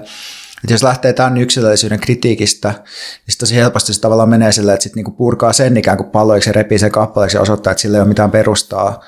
[0.64, 4.98] että jos lähtee tämän yksilöllisyyden kritiikistä, niin tosi helposti se tavallaan menee silleen, että sitten
[4.98, 8.00] niinku purkaa sen ikään kuin palloiksi ja repii sen kappaleeksi ja osoittaa, että sillä ei
[8.00, 9.04] ole mitään perustaa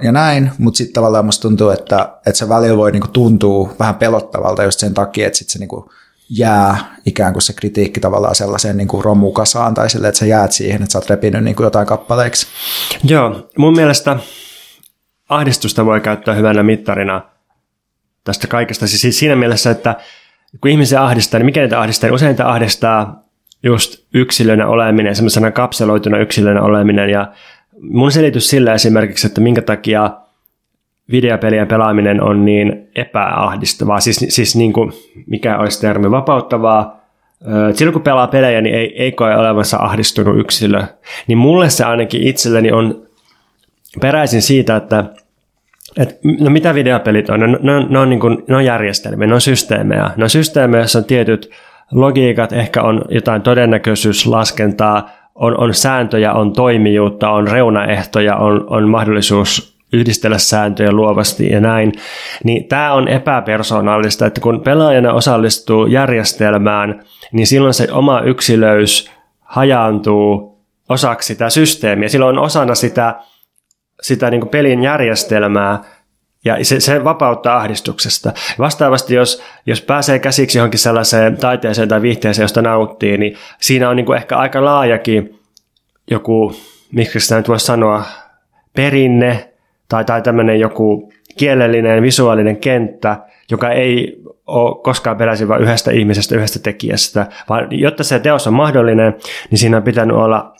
[0.00, 3.94] ja näin, mutta sitten tavallaan musta tuntuu, että, että se välillä voi niinku tuntua vähän
[3.94, 5.90] pelottavalta just sen takia, että sitten se niinku
[6.30, 10.52] jää ikään kuin se kritiikki tavallaan sellaiseen niin kuin romukasaan tai silleen, että sä jäät
[10.52, 12.46] siihen, että sä oot repinyt niin kuin jotain kappaleiksi.
[13.04, 14.16] Joo, mun mielestä
[15.28, 17.22] ahdistusta voi käyttää hyvänä mittarina
[18.24, 18.86] tästä kaikesta.
[18.86, 19.96] Siis siinä mielessä, että
[20.60, 22.08] kun ihmisiä ahdistaa, niin mikä niitä ahdistaa?
[22.08, 23.24] Niin usein niitä ahdistaa
[23.62, 27.10] just yksilönä oleminen, semmoisena kapseloituna yksilönä oleminen.
[27.10, 27.32] Ja
[27.80, 30.10] mun selitys sillä esimerkiksi, että minkä takia
[31.10, 34.92] videopelien pelaaminen on niin epäahdistavaa, siis, siis niin kuin,
[35.26, 36.98] mikä olisi termi, vapauttavaa.
[37.72, 40.82] Silloin kun pelaa pelejä, niin ei, ei koe olevansa ahdistunut yksilö.
[41.26, 43.02] Niin mulle se ainakin itselleni on
[44.00, 45.04] peräisin siitä, että
[45.96, 47.40] et, no mitä videopelit on?
[47.40, 50.10] Ne, ne, on, ne, on, niin kuin, ne on järjestelmiä, ne on systeemejä.
[50.16, 51.50] Ne on systeemejä, joissa on tietyt
[51.92, 59.77] logiikat, ehkä on jotain todennäköisyyslaskentaa, on, on sääntöjä, on toimijuutta, on reunaehtoja, on, on mahdollisuus
[59.92, 61.92] yhdistellä sääntöjä luovasti ja näin,
[62.44, 69.10] niin tämä on epäpersonaalista, että kun pelaajana osallistuu järjestelmään, niin silloin se oma yksilöys
[69.40, 70.58] hajaantuu
[70.88, 72.08] osaksi sitä systeemiä.
[72.08, 73.14] Silloin on osana sitä,
[74.02, 75.84] sitä niin kuin pelin järjestelmää,
[76.44, 78.32] ja se, se vapauttaa ahdistuksesta.
[78.58, 83.96] Vastaavasti, jos, jos pääsee käsiksi johonkin sellaiseen taiteeseen tai viihteeseen, josta nauttii, niin siinä on
[83.96, 85.40] niin kuin ehkä aika laajakin
[86.10, 86.56] joku,
[86.92, 88.02] miksi sitä nyt voisi sanoa,
[88.76, 89.47] perinne
[89.88, 93.16] tai, tai tämmöinen joku kielellinen, visuaalinen kenttä,
[93.50, 98.54] joka ei ole koskaan peräisin vain yhdestä ihmisestä, yhdestä tekijästä, vaan jotta se teos on
[98.54, 99.14] mahdollinen,
[99.50, 100.54] niin siinä on pitänyt olla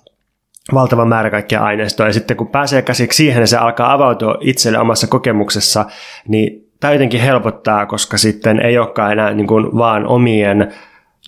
[0.75, 2.07] valtava määrä kaikkia aineistoa.
[2.07, 5.85] Ja sitten kun pääsee käsiksi siihen ja se alkaa avautua itselle omassa kokemuksessa,
[6.29, 10.75] niin tämä jotenkin helpottaa, koska sitten ei olekaan enää niin kuin vaan omien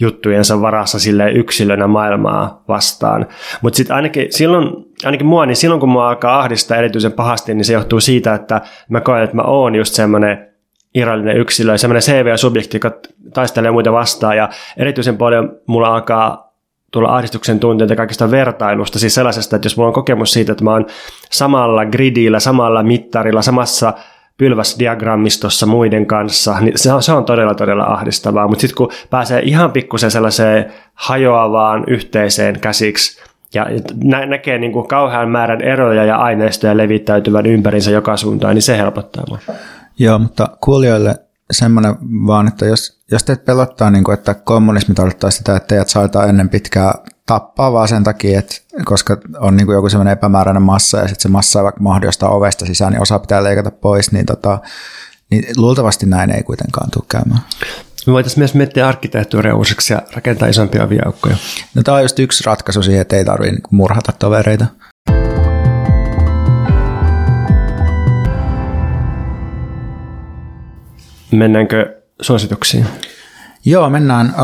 [0.00, 3.26] juttujensa varassa sille yksilönä maailmaa vastaan.
[3.62, 4.70] Mutta sitten ainakin silloin,
[5.04, 8.60] ainakin mua, niin silloin kun mua alkaa ahdistaa erityisen pahasti, niin se johtuu siitä, että
[8.88, 10.46] mä koen, että mä oon just semmoinen
[10.94, 12.92] irrallinen yksilö, semmoinen CV-subjekti, joka
[13.34, 16.50] taistelee muita vastaan ja erityisen paljon mulla alkaa
[16.90, 20.72] tulla ahdistuksen tunteita kaikista vertailusta, siis sellaisesta, että jos mulla on kokemus siitä, että mä
[20.72, 20.86] oon
[21.30, 23.92] samalla gridillä, samalla mittarilla, samassa
[24.40, 28.48] pylväsdiagrammistossa muiden kanssa, niin se on, se on todella, todella ahdistavaa.
[28.48, 33.22] Mutta sitten kun pääsee ihan pikkusen sellaiseen hajoavaan yhteiseen käsiksi,
[33.54, 33.66] ja
[34.04, 38.78] nä- näkee niin kuin kauhean määrän eroja ja aineistoja levittäytyvän ympärinsä joka suuntaan, niin se
[38.78, 39.38] helpottaa mua.
[39.98, 41.14] Joo, mutta kuulijoille
[41.50, 41.94] semmoinen
[42.26, 46.28] vaan, että jos, jos teet pelottaa, niin kuin, että kommunismi tarkoittaa sitä, että teidät saadaan
[46.28, 46.94] ennen pitkää
[47.30, 51.22] tappaa vaan sen takia, että koska on niin kuin joku semmoinen epämääräinen massa ja sitten
[51.22, 54.58] se massa ei vaikka mahdollista ovesta sisään, niin osa pitää leikata pois, niin, tota,
[55.30, 57.40] niin luultavasti näin ei kuitenkaan tule käymään.
[58.06, 61.36] Me voitaisiin myös miettiä arkkitehtuuria uusiksi ja rakentaa isompia viaukkoja.
[61.74, 64.66] No tämä on just yksi ratkaisu siihen, että ei tarvitse niin murhata tovereita.
[71.32, 72.86] Mennäänkö suosituksiin?
[73.64, 74.34] Joo, mennään.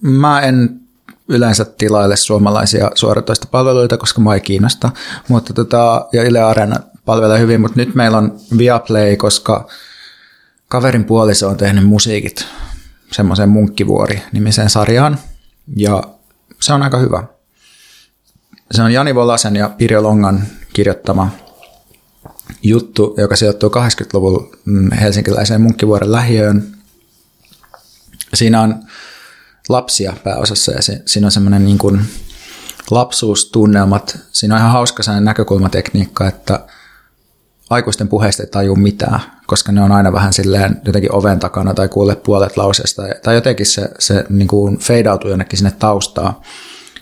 [0.00, 0.80] Mä en
[1.28, 4.90] yleensä tilaile suomalaisia suoratoistopalveluita, koska mä ei kiinnosta.
[5.28, 9.68] Mutta tota, ja Yle Areena palvelee hyvin, mutta nyt meillä on Viaplay, koska
[10.68, 12.46] kaverin puoliso on tehnyt musiikit
[13.12, 15.18] semmoiseen Munkkivuori-nimiseen sarjaan.
[15.76, 16.02] Ja
[16.60, 17.24] se on aika hyvä.
[18.70, 21.30] Se on Jani Volasen ja Pirjo Longan kirjoittama
[22.62, 24.50] juttu, joka sijoittuu 80-luvun
[25.00, 26.68] helsinkiläiseen Munkkivuoren lähiöön.
[28.34, 28.74] Siinä on
[29.68, 32.00] lapsia pääosassa ja se, siinä on semmoinen niin kuin
[32.90, 34.18] lapsuustunnelmat.
[34.32, 36.66] Siinä on ihan hauska sellainen näkökulmatekniikka, että
[37.70, 41.88] aikuisten puheista ei taju mitään, koska ne on aina vähän silleen jotenkin oven takana tai
[41.88, 43.02] kuule puolet lauseesta.
[43.22, 46.36] Tai jotenkin se, se niin kuin feidautuu jonnekin sinne taustaan.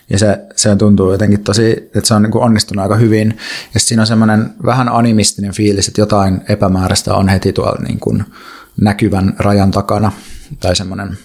[0.09, 3.37] Ja se, se tuntuu jotenkin tosi, että se on niin kuin onnistunut aika hyvin.
[3.73, 8.25] Ja siinä on semmoinen vähän animistinen fiilis, että jotain epämääräistä on heti tuolla niin kuin
[8.81, 10.11] näkyvän rajan takana.
[10.59, 11.17] Tai semmoinen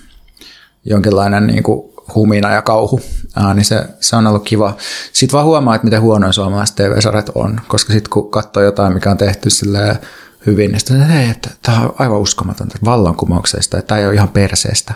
[0.84, 3.00] jonkinlainen niin kuin humina ja kauhu,
[3.36, 4.76] ää, niin se, se on ollut kiva.
[5.12, 9.10] Sitten vaan huomaa, että miten huonoja suomalaiset TV-sarjat on, koska sitten kun katsoo jotain, mikä
[9.10, 9.96] on tehty silleen
[10.46, 14.28] hyvin, niin sitten hei, että tämä on aivan uskomatonta vallankumouksesta, että tämä ei ole ihan
[14.28, 14.94] perseestä.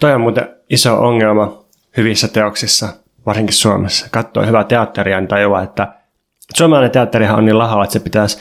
[0.00, 1.64] Toi on muuten iso ongelma
[1.96, 2.88] hyvissä teoksissa,
[3.26, 4.06] varsinkin Suomessa.
[4.10, 5.94] Katsoo hyvää teatteria, niin tajuaa, että
[6.56, 8.38] suomalainen teatterihan on niin lahava, että se pitäisi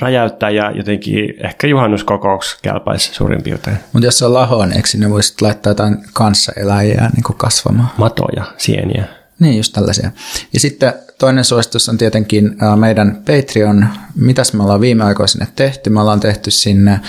[0.00, 3.76] räjäyttää ja jotenkin ehkä juhannuskokouksi kelpaisi suurin piirtein.
[3.92, 7.90] Mutta jos se on lahoneeksi, niin voisit laittaa jotain kanssaeläjiä niin kasvamaan.
[7.96, 9.04] Matoja, sieniä.
[9.38, 10.10] Niin, just tällaisia.
[10.52, 13.88] Ja sitten toinen suositus on tietenkin meidän Patreon.
[14.14, 15.90] Mitäs me ollaan viime aikoina sinne tehty?
[15.90, 17.00] Me ollaan tehty sinne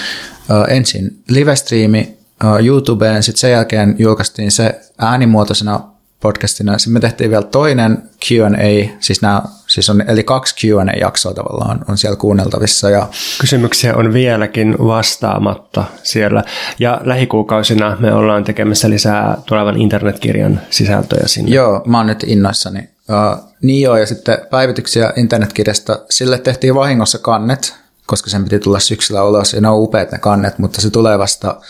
[0.68, 2.18] ensin live-striimi
[2.66, 5.80] YouTubeen, sitten sen jälkeen julkaistiin se äänimuotoisena
[6.20, 6.78] podcastina.
[6.78, 9.42] Sitten me tehtiin vielä toinen Q&A, siis, nämä,
[9.72, 12.90] siis on, eli kaksi Q&A-jaksoa tavallaan on siellä kuunneltavissa.
[12.90, 13.08] Ja...
[13.42, 16.44] Kysymyksiä on vieläkin vastaamatta siellä.
[16.80, 21.52] Ja lähikuukausina me ollaan tekemässä lisää tulevan internetkirjan sisältöjä sinne.
[21.52, 22.80] Joo, mä oon nyt innoissani.
[22.80, 26.00] Uh, niin joo, ja sitten päivityksiä internetkirjasta.
[26.10, 27.76] Sille tehtiin vahingossa kannet,
[28.06, 31.20] koska sen piti tulla syksyllä ulos, ja ne on upeat ne kannet, mutta se tulee
[31.20, 31.62] vasta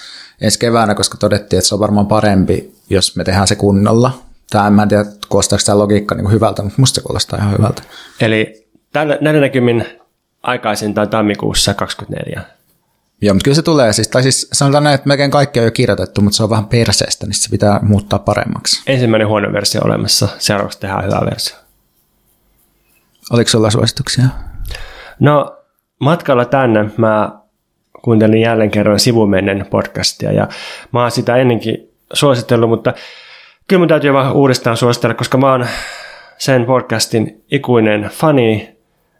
[0.41, 4.69] ensi keväänä, koska todettiin, että se on varmaan parempi, jos me tehdään se kunnolla Tämä,
[4.69, 7.81] mä en tiedä, kuulostaako tämä logiikka niin hyvältä, mutta musta se kuulostaa ihan hyvältä.
[8.21, 8.67] Eli
[9.21, 9.85] näiden näkymin
[10.43, 12.41] aikaisintaan tammikuussa 24.
[13.21, 13.93] Joo, mutta kyllä se tulee.
[13.93, 16.65] Siis, tai siis sanotaan näin, että melkein kaikki on jo kirjoitettu, mutta se on vähän
[16.65, 18.83] perseestä, niin se pitää muuttaa paremmaksi.
[18.87, 21.57] Ensimmäinen huono versio olemassa, seuraavaksi tehdään hyvä versio.
[23.31, 24.25] Oliko sulla suosituksia?
[25.19, 25.57] No,
[25.99, 27.31] matkalla tänne mä
[28.01, 30.47] kuuntelin jälleen kerran sivumennen podcastia ja
[30.91, 32.93] mä oon sitä ennenkin suositellut, mutta
[33.71, 35.65] kyllä mun täytyy vaan uudestaan suositella, koska mä oon
[36.37, 38.69] sen podcastin ikuinen fani.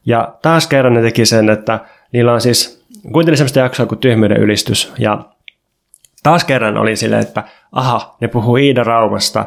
[0.06, 1.80] Ja taas kerran ne teki sen, että
[2.14, 4.94] niillä on siis, kuuntelin sellaista jaksoa kuin Tyhmyyden ylistys.
[4.99, 5.26] Ja
[6.23, 9.45] taas kerran oli silleen, että aha, ne puhuu Iida Raumasta.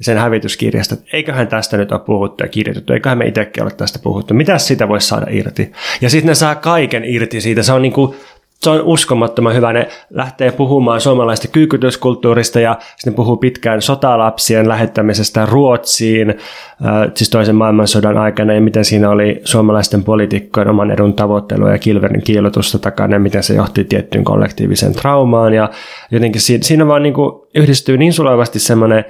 [0.00, 3.98] sen hävityskirjasta, että eiköhän tästä nyt ole puhuttu ja kirjoitettu, eiköhän me itsekin ole tästä
[3.98, 5.72] puhuttu, mitä sitä voisi saada irti.
[6.00, 8.16] Ja sitten ne saa kaiken irti siitä, se on niin kuin
[8.62, 9.72] se on uskomattoman hyvä.
[9.72, 16.36] Ne lähtee puhumaan suomalaista kyykytyskulttuurista ja sitten puhuu pitkään sotalapsien lähettämisestä Ruotsiin, äh,
[17.14, 22.22] siis toisen maailmansodan aikana ja miten siinä oli suomalaisten poliitikkojen oman edun tavoittelua ja kilverin
[22.22, 25.70] kiilotusta takana ja miten se johti tiettyyn kollektiiviseen traumaan ja
[26.10, 29.04] jotenkin siinä, vaan niin kuin yhdistyy niin sulavasti semmoinen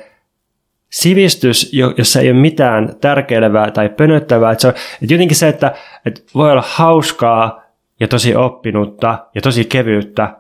[0.93, 4.53] sivistys, jossa ei ole mitään tärkeilevää tai pönöttävää.
[4.53, 5.75] Että se on, että jotenkin se, että,
[6.07, 7.62] että voi olla hauskaa
[8.03, 10.37] ja tosi oppinutta ja tosi kevyyttä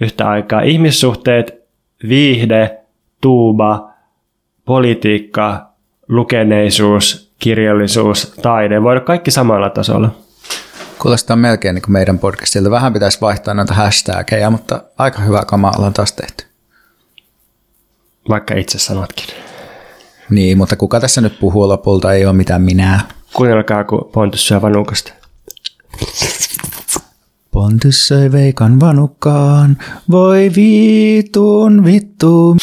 [0.00, 0.60] yhtä aikaa.
[0.60, 1.54] Ihmissuhteet,
[2.08, 2.78] viihde,
[3.20, 3.90] tuuba,
[4.64, 5.66] politiikka,
[6.08, 10.10] lukeneisuus, kirjallisuus, taide, voi olla kaikki samalla tasolla.
[10.98, 12.70] Kuulostaa melkein niin kuin meidän podcastilta.
[12.70, 16.44] Vähän pitäisi vaihtaa noita hashtageja, mutta aika hyvä kama ollaan taas tehty.
[18.28, 19.26] Vaikka itse sanotkin.
[20.30, 23.00] Niin, mutta kuka tässä nyt puhuu lopulta, ei ole mitään minä.
[23.32, 25.12] Kuunnelkaa, kun Pontus syö vanukasta.
[27.52, 29.76] Pontus söi veikan vanukkaan,
[30.10, 32.56] voi viitun vittu.